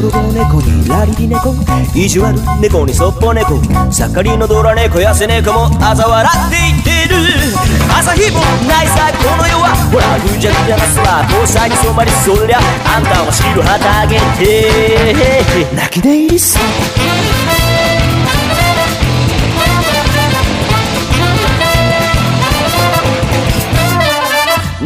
[0.00, 1.54] 泥棒猫にラリリ猫。
[1.94, 3.60] 意地悪猫にそっぽ猫。
[3.92, 7.16] 盛りのドラ猫やせ猫も嘲笑っていってる。
[7.94, 9.76] 朝日もないさこの世は。
[9.92, 15.66] ほらぐちゃぐちゃなすら交際に染まりそりゃあんたは白旗あげて。
[15.74, 16.60] 泣き寝入りさ。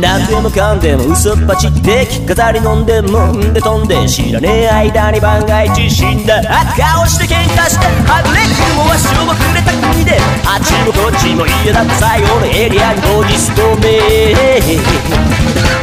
[0.04, 6.42] 何でもかんでも嘘っぱちって飾り飲んでもんで飛んで知らねえ間に万が一死んだ
[6.76, 14.60] 顔して喧嘩してはぐれ雲はしょぼくれた国であっちもこっちも嫌だった最後のエリアに当日止め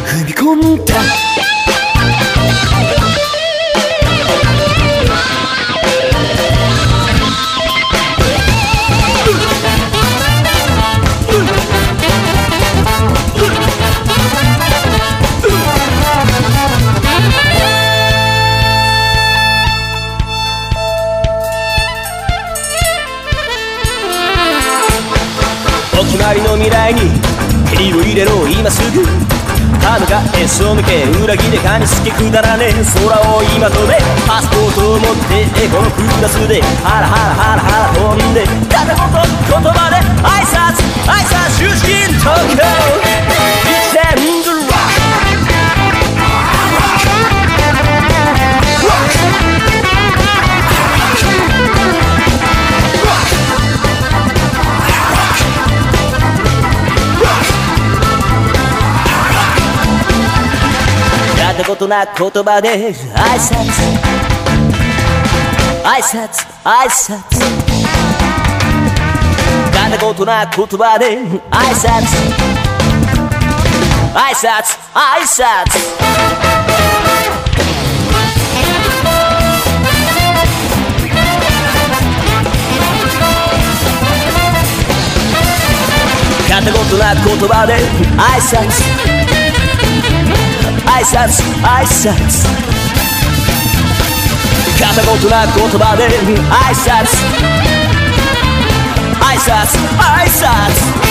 [0.05, 1.50] 踏み込んだ。
[26.33, 27.01] りの未来に
[27.69, 29.03] 蹴りを入れろ今すぐ
[29.81, 42.63] 歯向かへそ向け裏切れかに好きくだらねえ空を今飛べパスポートを持ってこのクラスでハラハラハラハラ飛んで片言言葉で挨拶挨拶出身東京
[43.65, 44.50] 一年
[61.61, 62.69] たことな言葉で。
[62.69, 63.55] 挨拶。
[65.83, 66.47] 挨拶。
[66.63, 67.11] 挨拶
[69.75, 71.19] やったことな言葉で。
[71.19, 72.17] 挨拶。
[74.15, 74.79] 挨拶。
[74.93, 75.41] 挨拶。
[86.49, 87.75] やったことな言葉で。
[88.17, 89.20] 挨拶。
[90.86, 92.46] 挨拶挨拶
[94.78, 96.04] 片言な言葉で
[96.50, 97.16] 挨拶
[99.20, 101.06] 挨拶挨拶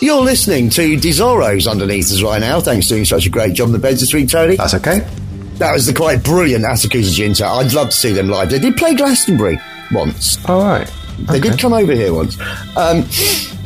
[0.00, 2.60] You're listening to Desoros underneath us right now.
[2.60, 4.54] Thanks for doing such a great job on the beds this week, Tony.
[4.56, 5.00] That's okay.
[5.58, 7.46] That was the quite brilliant Asakusa Jinta.
[7.46, 8.50] I'd love to see them live.
[8.50, 9.58] They did play Glastonbury
[9.90, 10.38] once.
[10.48, 10.88] All right.
[11.27, 12.39] They did come over here once.
[12.75, 13.03] Um,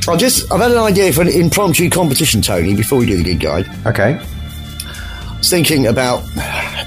[0.07, 2.75] I just I've had an idea for an impromptu competition, Tony.
[2.75, 4.19] Before we do the gig guide, Okay.
[4.19, 6.23] I was thinking about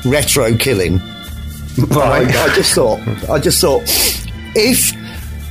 [0.04, 1.00] retro killing.
[1.90, 2.26] Right.
[2.34, 2.98] I, I just thought.
[3.30, 3.82] I just thought
[4.56, 4.92] if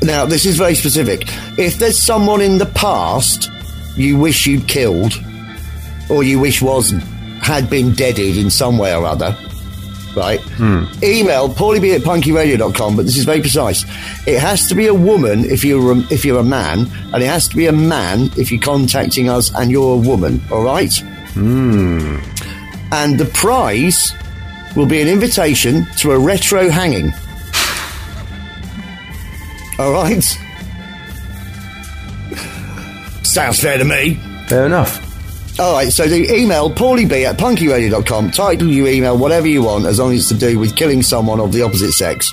[0.03, 1.21] now this is very specific.
[1.58, 3.49] If there's someone in the past
[3.95, 5.13] you wish you'd killed,
[6.10, 6.91] or you wish was
[7.41, 9.38] had been deaded in some way or other,
[10.17, 10.41] right?
[10.41, 10.84] Hmm.
[11.03, 13.86] Email paulieb at punkyradio.com, but this is very precise.
[14.27, 17.27] It has to be a woman if you're a, if you're a man, and it
[17.27, 20.41] has to be a man if you're contacting us and you're a woman.
[20.51, 20.93] All right.
[21.34, 22.17] Hmm.
[22.91, 24.13] And the prize
[24.75, 27.13] will be an invitation to a retro hanging.
[29.79, 30.23] All right.
[33.23, 34.15] Sounds fair to me.
[34.48, 35.06] Fair enough.
[35.60, 38.29] All right, so the email paulieb at punkyradio.com.
[38.31, 41.39] Title your email whatever you want, as long as it's to do with killing someone
[41.39, 42.31] of the opposite sex.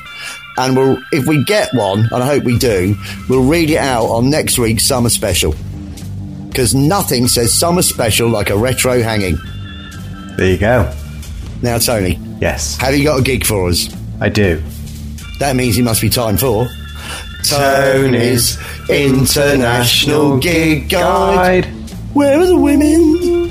[0.58, 2.94] And we'll, if we get one, and I hope we do,
[3.28, 5.54] we'll read it out on next week's summer special.
[6.48, 9.36] Because nothing says summer special like a retro hanging.
[10.36, 10.92] There you go.
[11.62, 13.88] Now, Tony, Yes, have you got a gig for us?
[14.20, 14.62] I do.
[15.38, 16.68] That means it must be time for
[17.42, 18.58] Tony's
[18.90, 21.66] International Gig Guide.
[22.14, 23.50] Where are the women?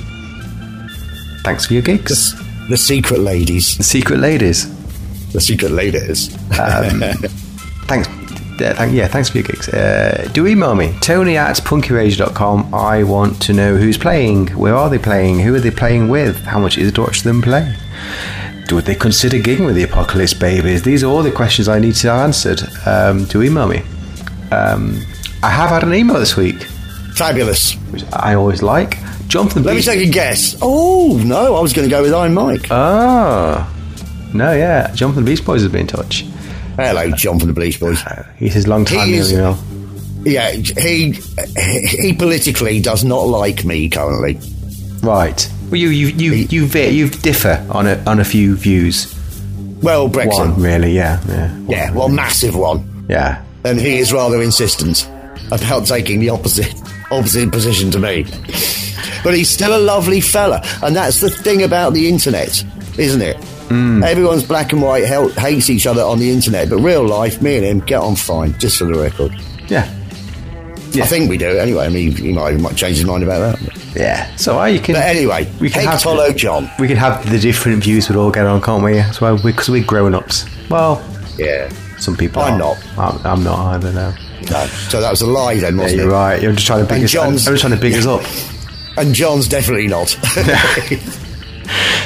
[1.43, 2.33] Thanks for your gigs.
[2.69, 3.77] The secret ladies.
[3.77, 4.69] The secret ladies.
[5.33, 6.33] The secret ladies.
[6.57, 7.01] Um,
[7.87, 8.07] thanks.
[8.59, 9.67] Yeah, thank, yeah, thanks for your gigs.
[9.67, 12.73] Uh, do email me, tony at punkyradio.com.
[12.73, 16.37] I want to know who's playing, where are they playing, who are they playing with,
[16.43, 17.75] how much is it to watch them play?
[18.71, 20.83] Would they consider gigging with the Apocalypse Babies?
[20.83, 22.61] These are all the questions I need to have answered.
[22.87, 23.83] Um, do email me.
[24.51, 25.01] Um,
[25.43, 26.65] I have had an email this week,
[27.15, 27.73] Fabulous.
[27.91, 28.97] which I always like.
[29.27, 30.55] Jonathan Let me take a guess.
[30.61, 32.67] Oh, no, I was going to go with Iron Mike.
[32.69, 33.69] Ah.
[34.33, 34.91] No, yeah.
[34.93, 36.21] Jonathan Bleach Boys has been in touch.
[36.75, 37.99] Hello, John from the Bleach Boys.
[38.37, 39.57] He's his long time He you know.
[40.25, 41.11] Yeah, he
[41.97, 44.39] he politically does not like me currently.
[45.01, 45.47] Right.
[45.69, 49.13] Well, you you you you, ve- you differ on a on a few views.
[49.81, 50.39] Well, Brexit.
[50.39, 53.05] One, really, yeah, yeah, Yeah, well, massive one.
[53.09, 53.43] yeah.
[53.65, 55.07] And he is rather insistent
[55.51, 56.73] about taking the opposite
[57.11, 58.23] opposite position to me.
[59.23, 62.63] but he's still a lovely fella, and that's the thing about the internet,
[62.97, 63.37] isn't it?
[63.71, 67.55] Everyone's black and white, hel- hates each other on the internet, but real life, me
[67.57, 69.31] and him get on fine, just for the record.
[69.67, 69.89] Yeah.
[70.95, 71.87] I think we do anyway.
[71.87, 73.95] I mean, he might, he might change his mind about that.
[73.95, 74.35] Yeah.
[74.35, 74.93] So uh, you can.
[74.93, 76.69] But anyway, we can have Hectolo John.
[76.77, 78.99] We can have the different views we'd all get on, can't we?
[78.99, 80.45] As well, because we're grown ups.
[80.69, 81.03] Well,
[81.39, 81.67] Yeah.
[81.97, 82.43] some people.
[82.43, 82.59] I'm are.
[82.59, 82.77] not.
[82.99, 84.15] I'm, I'm not either.
[84.49, 86.13] No, so that was a lie then, wasn't you're it?
[86.13, 86.41] right.
[86.41, 87.15] You're just trying to big us.
[87.15, 88.21] I'm just trying to big us up.
[88.97, 90.15] And John's definitely not.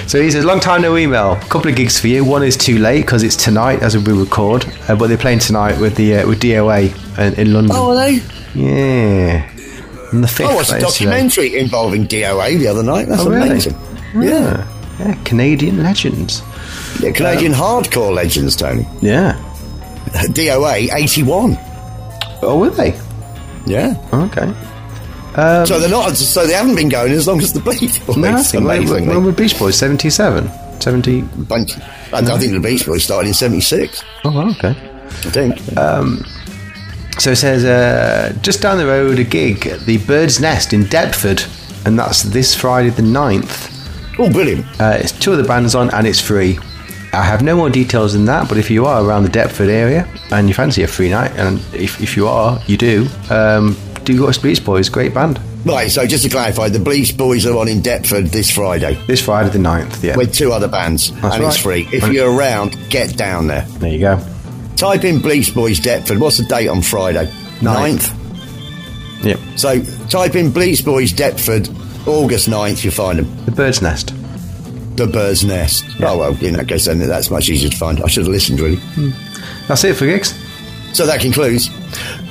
[0.07, 1.33] So he says, long time no email.
[1.33, 2.23] A couple of gigs for you.
[2.23, 5.77] One is too late because it's tonight as we record, uh, but they're playing tonight
[5.81, 7.75] with the uh, with DOA in, in London.
[7.75, 8.21] oh, are they?
[8.53, 9.49] Yeah.
[10.13, 10.85] And the fifth I watched a today.
[10.85, 13.09] documentary involving DOA the other night.
[13.09, 13.49] That's Oh, really?
[13.49, 13.73] amazing.
[14.15, 14.65] Yeah.
[14.99, 16.41] Yeah, Canadian legends.
[17.01, 17.11] yeah.
[17.11, 18.87] Canadian hardcore legends, Tony.
[19.01, 19.33] Yeah.
[20.29, 21.57] DOA 81.
[22.41, 22.99] Oh, were they?
[23.65, 23.95] Yeah.
[24.13, 24.53] Okay.
[25.65, 26.15] so they're not.
[26.15, 28.17] So they haven't been going as long as the Bleach Boys.
[28.17, 29.07] No, I think when, amazingly.
[29.15, 29.77] when were Bleach Boys?
[29.77, 30.49] 77?
[30.79, 31.21] 70?
[31.21, 31.77] Bunch-
[32.13, 34.03] I, I think the Bleach Boys started in '76.
[34.23, 34.69] Oh, well, okay.
[34.69, 35.57] I think.
[37.19, 40.83] So it says, uh, just down the road, a gig at the Bird's Nest in
[40.85, 41.43] Deptford,
[41.85, 44.19] and that's this Friday the 9th.
[44.19, 44.65] oh, brilliant!
[44.79, 46.59] Uh, it's two of the bands on, and it's free.
[47.17, 50.07] I have no more details than that, but if you are around the Deptford area
[50.29, 54.15] and you fancy a free night, and if, if you are, you do, um, do
[54.19, 55.41] go to Bleach Boys, great band.
[55.65, 55.89] Right.
[55.89, 59.49] So just to clarify, the Bleach Boys are on in Deptford this Friday This Friday
[59.49, 60.15] the 9th, yeah.
[60.15, 61.89] with two other bands, That's and it's free.
[61.91, 63.61] If you're around, get down there.
[63.61, 64.23] There you go.
[64.75, 66.19] Type in Bleach Boys Deptford.
[66.19, 67.33] What's the date on Friday?
[67.63, 68.11] Ninth.
[68.11, 69.25] 9th.
[69.25, 69.39] Yep.
[69.55, 71.67] So type in Bleach Boys Deptford,
[72.07, 73.45] August 9th, you'll find them.
[73.45, 74.13] The Bird's Nest.
[74.97, 75.85] The Bird's Nest.
[76.01, 78.01] Oh, well, in that case, then that's much easier to find.
[78.01, 78.77] I should have listened, really.
[78.77, 79.11] Hmm.
[79.67, 80.33] That's it for gigs.
[80.93, 81.69] So that concludes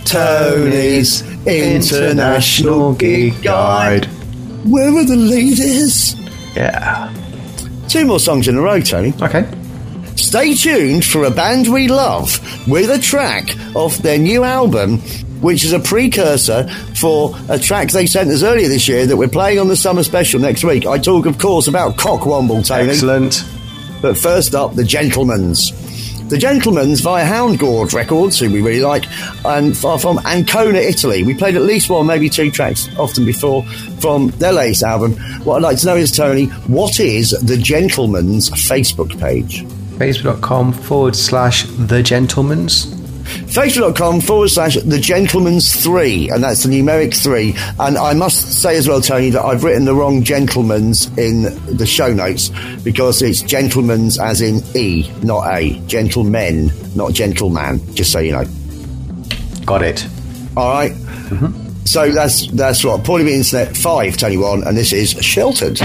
[0.04, 4.06] Tony's International Gig Guide.
[4.64, 6.16] Where are the ladies?
[6.56, 7.12] Yeah.
[7.88, 9.14] Two more songs in a row, Tony.
[9.22, 9.48] Okay.
[10.16, 15.00] Stay tuned for a band we love with a track off their new album,
[15.46, 19.28] which is a precursor for a track they sent us earlier this year that we're
[19.28, 20.84] playing on the summer special next week.
[20.86, 22.90] I talk, of course, about Cockwomble, Tony.
[22.90, 23.44] Excellent.
[24.02, 25.70] But first up, The Gentlemen's.
[26.28, 29.04] The Gentlemen's via Hound Gawd Records, who we really like,
[29.44, 31.22] and far from Ancona, Italy.
[31.22, 33.62] We played at least one, maybe two tracks, often before,
[34.00, 35.12] from their latest album.
[35.44, 39.62] What I'd like to know is, Tony, what is The Gentlemen's Facebook page?
[39.98, 42.95] Facebook.com forward slash The Gentleman's.
[43.26, 47.54] Facebook.com forward slash the gentleman's three, and that's the numeric three.
[47.78, 51.42] And I must say as well, Tony, that I've written the wrong gentleman's in
[51.76, 52.50] the show notes
[52.82, 55.78] because it's gentleman's as in E, not A.
[55.86, 58.44] Gentlemen, not gentleman, just so you know.
[59.64, 60.06] Got it.
[60.56, 60.92] All right?
[60.92, 61.66] Mm-hmm.
[61.84, 63.04] So that's that's what.
[63.04, 65.78] B Internet 5, Tony 1, and this is Sheltered.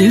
[0.00, 0.10] du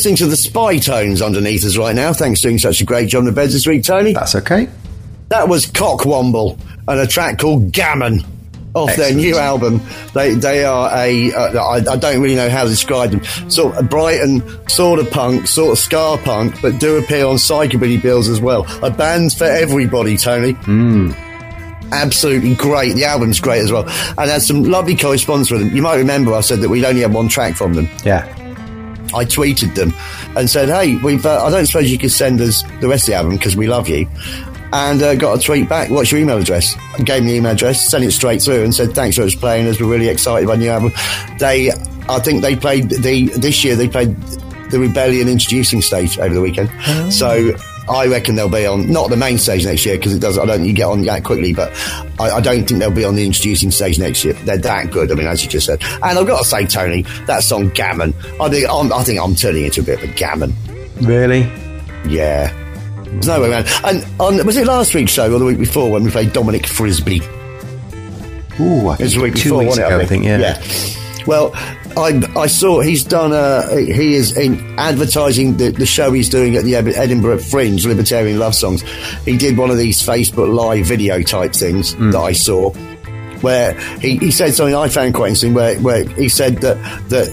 [0.00, 2.10] listening to the spy tones underneath us right now.
[2.10, 4.14] Thanks for doing such a great job in the beds this week, Tony.
[4.14, 4.66] That's okay.
[5.28, 8.24] That was Cockwomble and a track called Gammon
[8.72, 9.82] off their new album.
[10.14, 13.22] They they are a uh, I, I don't really know how to describe them.
[13.50, 18.00] Sort of Brighton, sort of punk, sort of ska punk, but do appear on psychobilly
[18.00, 18.64] bills as well.
[18.82, 20.54] A band for everybody, Tony.
[21.92, 22.94] Absolutely great.
[22.94, 23.86] The album's great as well,
[24.16, 25.76] and had some lovely correspondence with them.
[25.76, 27.86] You might remember I said that we'd only had one track from them.
[28.02, 28.34] Yeah.
[29.14, 29.92] I tweeted them
[30.36, 31.24] and said, "Hey, we've.
[31.24, 33.66] Uh, I don't suppose you could send us the rest of the album because we
[33.66, 34.08] love you."
[34.72, 35.90] And uh, got a tweet back.
[35.90, 36.76] What's your email address?
[36.96, 39.34] I gave me the email address, sent it straight through, and said, "Thanks for us
[39.34, 39.80] playing us.
[39.80, 40.92] We're really excited by the new album."
[41.38, 41.72] They,
[42.08, 43.74] I think they played the this year.
[43.76, 44.16] They played
[44.70, 46.70] the Rebellion introducing stage over the weekend.
[47.12, 47.56] So
[47.88, 50.38] I reckon they'll be on not the main stage next year because it does.
[50.38, 51.72] I don't think you get on that quickly, but
[52.20, 54.34] I, I don't think they'll be on the introducing stage next year.
[54.34, 55.10] They're that good.
[55.10, 58.14] I mean, as you just said, and I've got to say, Tony, that song "Gammon."
[58.40, 60.54] I think I'm, I think I'm turning into a bit of a gammon.
[61.00, 61.40] Really?
[62.08, 62.52] Yeah.
[63.04, 63.66] There's no way around.
[63.84, 66.66] And on, was it last week's show or the week before when we played Dominic
[66.66, 67.20] Frisby?
[68.60, 69.94] Ooh, I It was the week two before, weeks wasn't it?
[69.94, 70.24] ago, I think.
[70.24, 70.38] Yeah.
[70.38, 71.24] Yeah.
[71.26, 71.50] Well,
[71.96, 76.56] I I saw he's done a he is in advertising the, the show he's doing
[76.56, 78.82] at the Edinburgh Fringe Libertarian Love Songs.
[79.24, 82.10] He did one of these Facebook live video type things Hmm.
[82.12, 82.70] that I saw
[83.40, 86.76] where he, he said something I found quite interesting where where he said that
[87.08, 87.28] that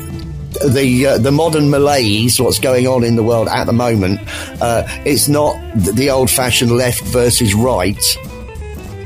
[0.73, 4.19] the uh, the modern malaise, what's going on in the world at the moment,
[4.61, 8.01] uh, it's not the old fashioned left versus right.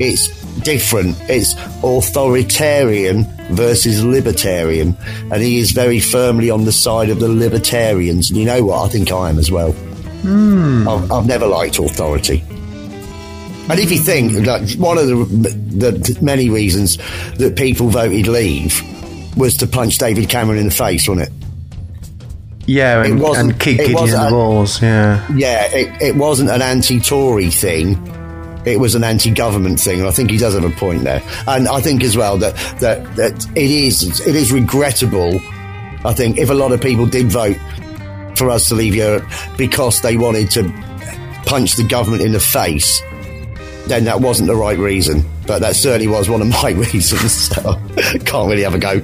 [0.00, 0.28] It's
[0.64, 1.16] different.
[1.28, 4.96] It's authoritarian versus libertarian,
[5.30, 8.30] and he is very firmly on the side of the libertarians.
[8.30, 8.86] And you know what?
[8.86, 9.72] I think I am as well.
[9.72, 10.88] Hmm.
[10.88, 12.44] I've, I've never liked authority.
[13.68, 15.14] And if you think like one of the,
[15.48, 16.96] the many reasons
[17.36, 18.80] that people voted leave
[19.36, 21.32] was to punch David Cameron in the face, wasn't it?
[22.66, 24.80] Yeah, and, It wasn't- and kick Gideon in the balls.
[24.82, 25.26] Yeah.
[25.34, 27.94] Yeah, it, it wasn't an anti-Tory thing.
[28.64, 31.22] It was an anti-government thing, and I think he does have a point there.
[31.46, 35.40] And I think as well that that, that it is it is regrettable.
[36.04, 37.56] I think if a lot of people did vote
[38.36, 39.24] for us to leave Europe
[39.56, 40.64] because they wanted to
[41.46, 43.00] punch the government in the face,
[43.86, 45.24] then that wasn't the right reason.
[45.46, 47.32] But that certainly was one of my reasons.
[47.32, 47.62] So
[48.24, 49.00] can't really have a go.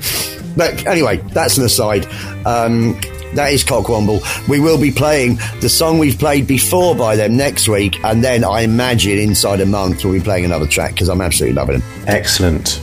[0.57, 2.07] But anyway, that's an aside.
[2.47, 2.99] Um,
[3.35, 4.21] that is Cockwomble.
[4.49, 8.45] We will be playing the song we've played before by them next week, and then
[8.45, 11.89] I imagine inside a month we'll be playing another track because I'm absolutely loving them.
[12.07, 12.81] Excellent.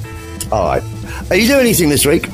[0.51, 0.83] All right.
[1.29, 2.29] Are you doing anything this week?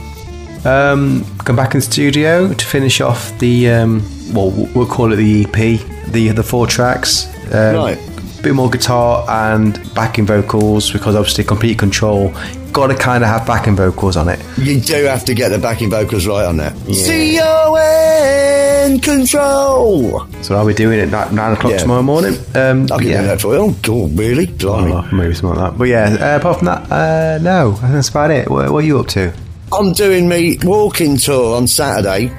[0.66, 4.04] Um, come back in studio to finish off the um,
[4.34, 5.80] well, we'll call it the EP,
[6.12, 7.26] the the four tracks.
[7.54, 7.98] Um, Right.
[8.44, 12.34] Bit more guitar and backing vocals because obviously complete control.
[12.72, 14.40] Got to kind of have backing vocals on it.
[14.58, 16.76] You do have to get the backing vocals right on that.
[16.94, 20.26] C O N control.
[20.42, 21.78] So I'll be doing it at nine o'clock Yeah.
[21.80, 22.36] tomorrow morning.
[22.56, 23.22] Um, I but can yeah.
[23.22, 23.76] do that for you.
[23.90, 24.46] Oh, really?
[24.48, 24.92] Blimey.
[24.94, 25.78] Oh, maybe something like that.
[25.78, 28.50] But yeah, uh, apart from that, uh, no, that's about it.
[28.50, 29.34] What, what are you up to?
[29.74, 32.30] I'm doing me walking tour on Saturday.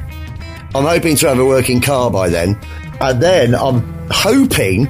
[0.75, 2.59] I'm hoping to have a working car by then.
[3.01, 4.87] and then I'm hoping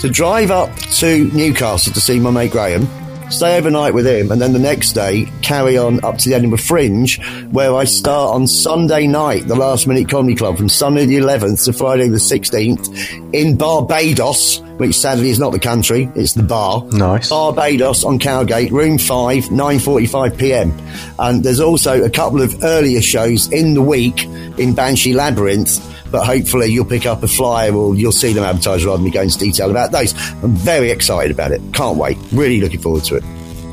[0.00, 2.86] to drive up to Newcastle to see my mate Graham,
[3.30, 6.58] stay overnight with him, and then the next day carry on up to the Edinburgh
[6.58, 7.20] Fringe,
[7.50, 11.64] where I start on Sunday night, the Last Minute Comedy Club, from Sunday the 11th
[11.64, 16.84] to Friday the 16th in Barbados, which sadly is not the country, it's the bar.
[16.92, 17.30] Nice.
[17.30, 20.72] Barbados on Cowgate, room 5, 9.45 pm.
[21.18, 24.24] And there's also a couple of earlier shows in the week
[24.58, 28.84] in Banshee Labyrinth, but hopefully you'll pick up a flyer or you'll see them advertised
[28.84, 30.14] rather than me going into detail about those.
[30.42, 31.60] I'm very excited about it.
[31.72, 32.16] Can't wait.
[32.32, 33.24] Really looking forward to it.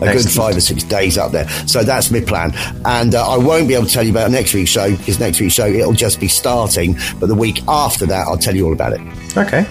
[0.02, 1.48] A good five or six days up there.
[1.68, 2.52] So that's my plan.
[2.84, 5.40] And uh, I won't be able to tell you about next week's show because next
[5.40, 6.98] week's show it'll just be starting.
[7.20, 9.02] But the week after that, I'll tell you all about it.
[9.38, 9.66] Okay.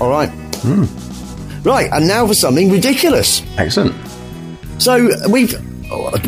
[0.00, 0.30] All right.
[1.64, 1.90] Right.
[1.92, 3.42] And now for something ridiculous.
[3.58, 3.94] Excellent.
[4.80, 5.52] So we've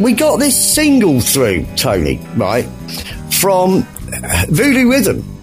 [0.01, 2.64] we got this single through Tony, right,
[3.31, 3.83] from
[4.49, 5.39] Voodoo Rhythm,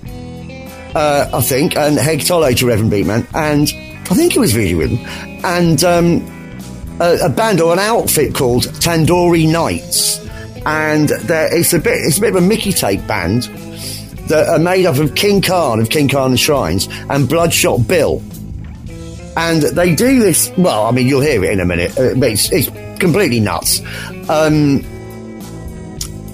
[0.97, 3.69] uh, I think, and Heg Tolo to Reverend Beatman, and
[4.09, 4.97] I think it was Voodoo Rhythm,
[5.45, 10.19] and um, a, a band or an outfit called Tandoori Knights,
[10.65, 13.43] and it's a bit it's a bit of a Mickey tape band
[14.27, 18.21] that are made up of King Khan of King Khan and Shrines and Bloodshot Bill
[19.37, 20.51] and they do this.
[20.57, 22.67] Well, I mean, you'll hear it in a minute, uh, it's, it's
[22.99, 23.81] completely nuts.
[24.29, 24.83] Um,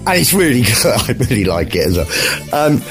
[0.05, 0.85] and it's really good.
[0.85, 2.07] I really like it as well.
[2.53, 2.81] Um,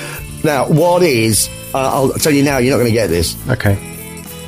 [0.44, 1.48] now, what is?
[1.74, 2.58] I'll tell you now.
[2.58, 3.36] You're not going to get this.
[3.48, 3.76] Okay.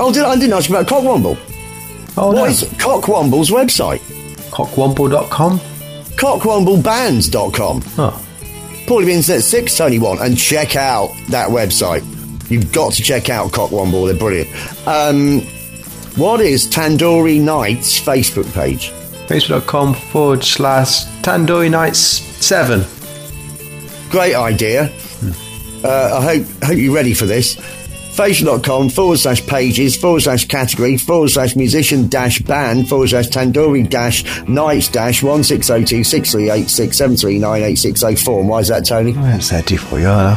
[0.01, 1.39] Oh, did, I didn't ask you about Cockwomble.
[2.16, 2.45] Oh, What no.
[2.47, 3.99] is Cockwomble's website?
[4.51, 5.59] Cockwomble.com?
[6.16, 7.83] Cockwomble.bands.com.
[7.99, 8.27] Oh.
[8.87, 12.03] Paulie Beans at 6, Tony 1, and check out that website.
[12.51, 14.49] You've got to check out Cockwomble, they're brilliant.
[14.87, 15.41] Um,
[16.16, 18.91] what is Tandoori Knights Facebook page?
[19.27, 22.85] Facebook.com forward slash Tandoori Nights 7.
[24.11, 24.93] Great idea.
[25.85, 27.57] Uh, I hope hope you're ready for this.
[28.14, 33.91] Facebook.com forward slash pages forward slash category forward slash musician dash band forward slash tandoori
[33.91, 38.41] dash nights dash 1602 638 673 98604.
[38.41, 39.16] And why is that, Tony?
[39.16, 40.37] I haven't default URL,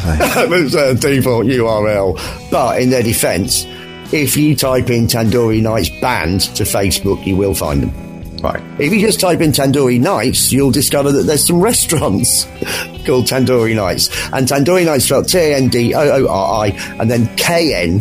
[0.65, 2.49] it's a default URL.
[2.49, 3.65] But in their defence,
[4.11, 8.06] if you type in Tandoori Knights band to Facebook, you will find them.
[8.41, 8.61] Right.
[8.79, 12.45] If you just type in Tandoori Nights, you'll discover that there's some restaurants
[13.05, 14.09] called Tandoori Nights.
[14.31, 16.67] And Tandoori Knights spelled T-A-N-D-O-O-R-I
[16.99, 17.93] and then K-N-I-G-H-T-S,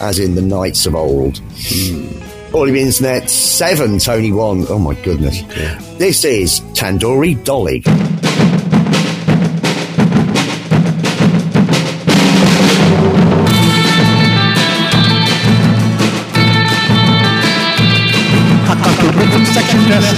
[0.00, 1.38] as in the Knights of old.
[1.56, 2.54] Hmm.
[2.54, 4.64] All of internet, seven, Tony one.
[4.68, 5.42] Oh my goodness.
[5.98, 7.82] This is Tandoori Dolly.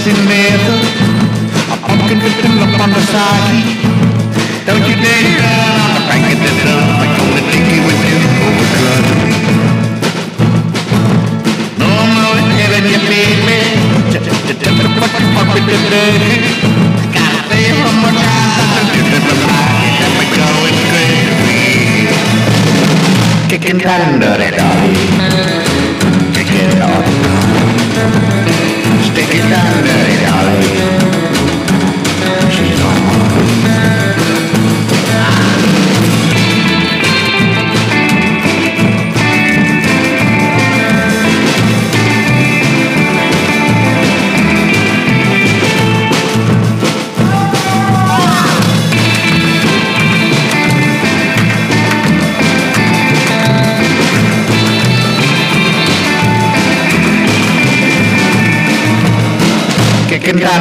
[0.07, 0.79] In leather.
[1.73, 3.67] A pumpkin written up on the side.
[4.65, 6.87] Don't you dare down on the bank of the drum.
[7.03, 9.07] I'm gonna take you with you overdrive.
[11.79, 12.99] No, not telling you.
[14.11, 15.75] Just to tell the fuck you fuck with the.
[17.15, 18.87] Gotta say one more time.
[19.99, 22.07] Got me going crazy.
[23.49, 23.79] Kick it
[29.29, 29.77] off.
[29.77, 31.16] Stick it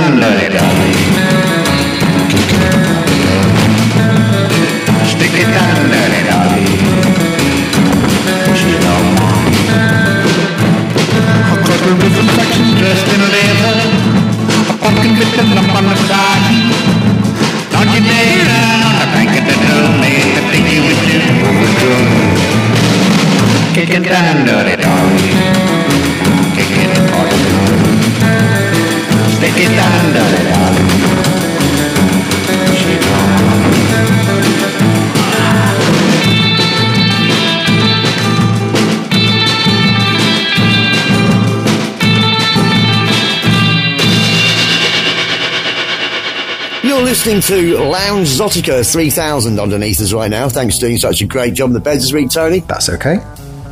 [0.06, 0.45] Kicking
[47.26, 50.48] listening to Lounge Zotica 3000 underneath us right now.
[50.48, 52.60] Thanks for doing such a great job on the beds this week, Tony.
[52.60, 53.16] That's okay.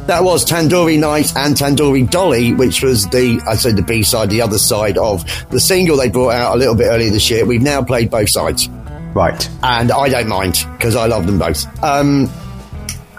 [0.07, 4.31] That was Tandoori Knight and Tandoori Dolly, which was the, I said the B side,
[4.31, 7.47] the other side of the single they brought out a little bit earlier this year.
[7.47, 8.69] We've now played both sides.
[9.15, 9.49] Right.
[9.63, 11.65] And I don't mind because I love them both.
[11.85, 12.27] Um,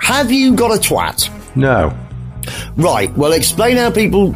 [0.02, 1.30] Have you got a twat?
[1.56, 1.98] No.
[2.76, 3.10] Right.
[3.16, 4.36] Well, explain how people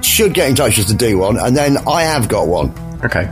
[0.00, 2.72] should get in touch with us to do one, and then I have got one.
[3.04, 3.30] Okay.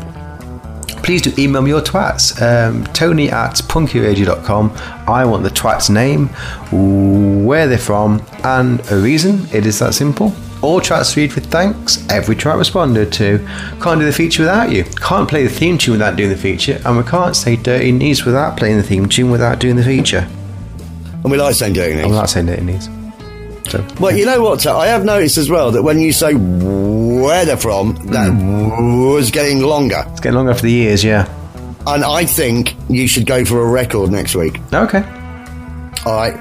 [1.04, 2.40] Please do email me your twats.
[2.40, 4.72] Um, Tony at punkyradio.com.
[5.06, 6.28] I want the twat's name,
[7.46, 9.46] where they're from, and a reason.
[9.52, 10.32] It is that simple.
[10.62, 12.08] All tracks read with thanks.
[12.08, 13.38] Every track responded to.
[13.82, 14.84] Can't do the feature without you.
[14.84, 16.80] Can't play the theme tune without doing the feature.
[16.86, 20.26] And we can't say dirty knees without playing the theme tune without doing the feature.
[21.22, 22.30] And we like saying doing I'm these.
[22.30, 22.88] saying dirty knees.
[23.68, 24.66] So, Well, you know what?
[24.66, 26.32] I have noticed as well that when you say
[27.24, 30.04] where they're from, that was getting longer.
[30.08, 31.28] it's getting longer for the years, yeah.
[31.86, 34.58] And I think you should go for a record next week.
[34.72, 35.02] Okay.
[36.06, 36.34] All right.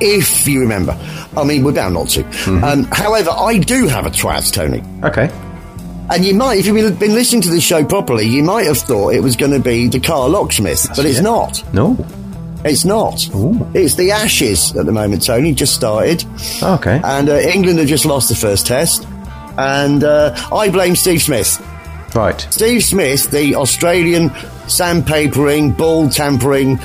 [0.00, 0.98] If you remember.
[1.36, 2.24] I mean, we're bound not to.
[2.64, 4.82] Um, however, I do have a twat, Tony.
[5.04, 5.30] Okay.
[6.10, 9.14] And you might, if you've been listening to the show properly, you might have thought
[9.14, 11.22] it was going to be the car locksmith, but it's yeah.
[11.22, 11.74] not.
[11.74, 12.04] No.
[12.64, 13.28] It's not.
[13.74, 15.54] It's the Ashes at the moment, Tony.
[15.54, 16.24] Just started.
[16.62, 17.00] Okay.
[17.02, 19.06] And uh, England have just lost the first test.
[19.58, 21.58] And uh, I blame Steve Smith.
[22.14, 22.40] Right.
[22.50, 24.30] Steve Smith, the Australian
[24.68, 26.78] sandpapering, ball tampering,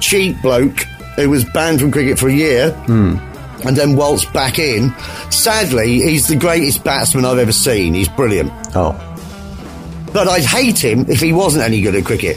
[0.00, 0.80] cheap bloke
[1.16, 4.94] who was banned from cricket for a year and then waltzed back in.
[5.30, 7.94] Sadly, he's the greatest batsman I've ever seen.
[7.94, 8.52] He's brilliant.
[8.76, 8.92] Oh.
[10.12, 12.36] But I'd hate him if he wasn't any good at cricket.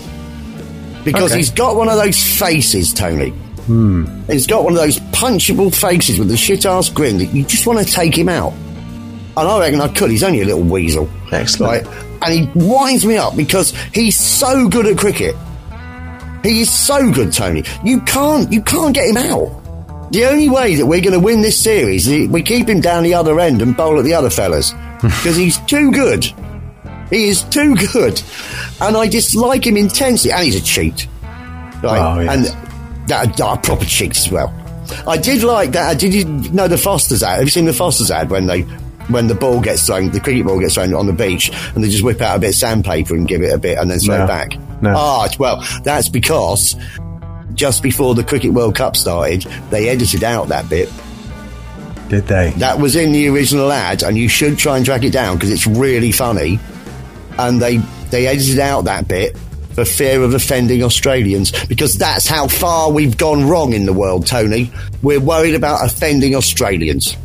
[1.03, 1.37] Because Okay.
[1.37, 3.33] he's got one of those faces, Tony.
[4.27, 7.65] He's got one of those punchable faces with the shit ass grin that you just
[7.65, 8.53] want to take him out.
[9.37, 10.11] And I reckon I could.
[10.11, 11.09] He's only a little weasel.
[11.31, 11.85] Excellent.
[11.87, 12.05] Right?
[12.23, 15.35] And he winds me up because he's so good at cricket.
[16.43, 17.63] He is so good, Tony.
[17.83, 19.61] You can't, you can't get him out.
[20.11, 23.03] The only way that we're going to win this series is we keep him down
[23.03, 26.25] the other end and bowl at the other fellas because he's too good.
[27.09, 28.21] He is too good,
[28.79, 30.31] and I dislike him intensely.
[30.31, 31.07] And he's a cheat,
[31.83, 31.99] right?
[31.99, 32.53] Oh, yes.
[32.53, 34.53] And that a proper cheat as well.
[35.07, 35.99] I did like that.
[35.99, 37.39] Did you know the Fosters ad?
[37.39, 38.65] Have you seen the Fosters ad when they
[39.11, 41.89] when the ball gets thrown, the cricket ball gets thrown on the beach, and they
[41.89, 44.17] just whip out a bit of sandpaper and give it a bit, and then throw
[44.17, 44.23] No.
[44.23, 44.57] it back?
[44.81, 44.93] No.
[44.95, 46.75] Ah, well, that's because
[47.53, 50.89] just before the Cricket World Cup started, they edited out that bit.
[52.09, 52.51] Did they?
[52.57, 55.51] That was in the original ad, and you should try and track it down because
[55.51, 56.59] it's really funny.
[57.37, 57.77] And they
[58.09, 59.37] they edited out that bit
[59.73, 64.27] for fear of offending Australians because that's how far we've gone wrong in the world,
[64.27, 64.69] Tony.
[65.01, 67.15] We're worried about offending Australians.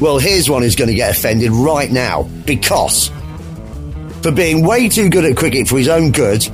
[0.00, 3.10] Well, here's one who's going to get offended right now because
[4.22, 6.46] for being way too good at cricket for his own good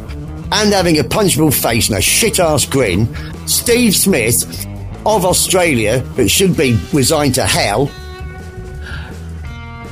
[0.52, 3.08] and having a punchable face and a shit ass grin,
[3.46, 4.66] Steve Smith
[5.06, 7.90] of Australia, that should be resigned to hell,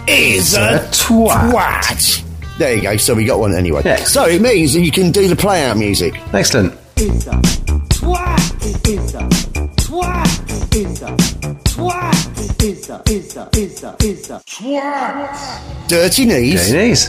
[0.07, 1.50] is a twat.
[1.50, 2.59] twat.
[2.59, 2.96] There you go.
[2.96, 3.82] So we got one anyway.
[3.84, 3.96] Yeah.
[3.96, 6.14] So it means that you can do the play out music.
[6.32, 6.72] Excellent.
[6.96, 11.16] is a twat is a twat is a
[11.62, 16.66] twat is a is a is a is a twat Dirty Knees.
[16.68, 17.09] Dirty knees.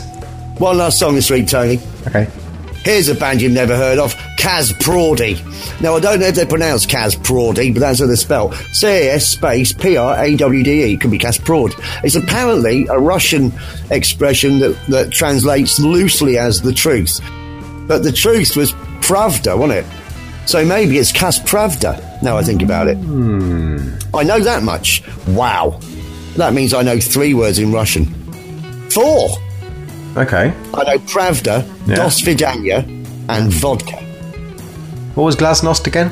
[0.60, 1.80] One last song this week, Tony.
[2.06, 2.30] Okay.
[2.84, 5.42] Here's a band you've never heard of, Kaz Prawdy.
[5.82, 8.54] Now, I don't know if they pronounce Kaz Prawdy, but that's how they're spelled.
[8.74, 10.98] C-A-S space P-R-A-W-D-E.
[10.98, 11.74] Could be Kaz Prod.
[12.04, 13.52] It's apparently a Russian
[13.90, 17.20] expression that, that translates loosely as the truth.
[17.88, 20.05] But the truth was Pravda, wasn't it?
[20.46, 22.98] So maybe it's Kaz Pravda, now I think about it.
[22.98, 23.96] Hmm.
[24.14, 25.04] I know that much.
[25.28, 25.80] Wow.
[26.38, 28.06] That means I know three words in Russian.
[28.92, 29.30] Four.
[30.18, 30.54] Okay.
[30.74, 31.96] I know Pravda, Yeah.
[31.96, 32.84] Dos Vidania,
[33.28, 33.98] and vodka.
[35.16, 36.10] What was Glasnost again?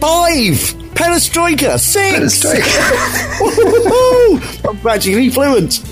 [0.00, 0.74] Five!
[0.94, 1.78] Perestroika!
[1.78, 2.44] Six!
[4.68, 5.82] I'm practically fluent.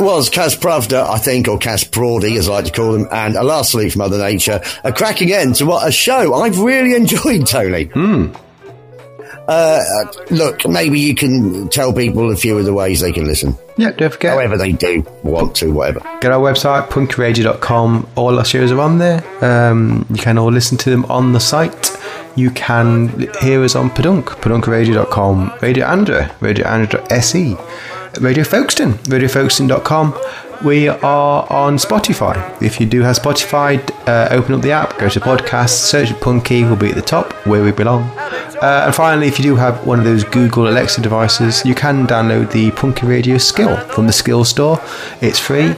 [0.00, 3.06] That was Kaz Pravda, I think, or Kaz Prawdy, as I like to call them,
[3.12, 4.62] and a last salute from Mother Nature.
[4.82, 7.84] A cracking end to what a show I've really enjoyed, Tony.
[7.84, 8.32] Hmm.
[9.46, 13.26] Uh, uh, look, maybe you can tell people a few of the ways they can
[13.26, 13.54] listen.
[13.76, 14.32] Yeah, don't forget.
[14.32, 16.00] However they do want to, whatever.
[16.22, 18.08] Get our website, punkyradio.com.
[18.16, 19.22] All our shows are on there.
[19.44, 21.94] Um, you can all listen to them on the site.
[22.36, 27.56] You can hear us on Padunk, padunkradio.com, Radio Andra, Radio Andra.se,
[28.18, 30.14] Radio Folkestone, radiofolkston.com.
[30.64, 32.62] We are on Spotify.
[32.62, 36.64] If you do have Spotify, uh, open up the app, go to podcasts, search Punky,
[36.64, 38.02] we'll be at the top where we belong.
[38.60, 42.06] Uh, and finally, if you do have one of those Google Alexa devices, you can
[42.06, 44.78] download the Punky Radio skill from the skill store.
[45.22, 45.74] It's free.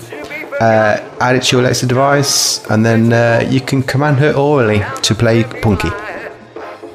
[0.61, 4.83] Uh, add it to your Alexa device, and then uh, you can command her orally
[5.03, 5.91] to play Punky.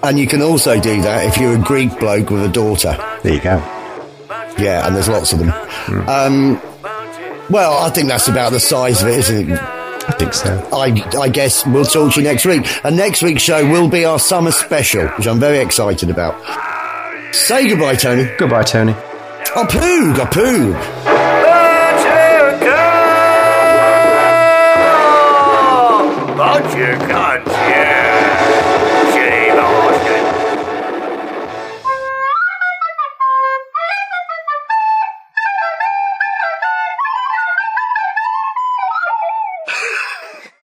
[0.03, 2.97] And you can also do that if you're a Greek bloke with a daughter.
[3.23, 3.76] There you go.
[4.59, 5.49] Yeah, and there's lots of them.
[6.07, 6.61] Um,
[7.49, 9.59] well, I think that's about the size of it, isn't it?
[9.61, 10.67] I think so.
[10.73, 10.85] I,
[11.19, 12.65] I guess we'll talk to you next week.
[12.85, 16.35] And next week's show will be our summer special, which I'm very excited about.
[17.35, 18.29] Say goodbye, Tony.
[18.37, 18.93] Goodbye, Tony.
[18.93, 20.73] A poo, a poo.
[26.37, 27.56] Bunch guns.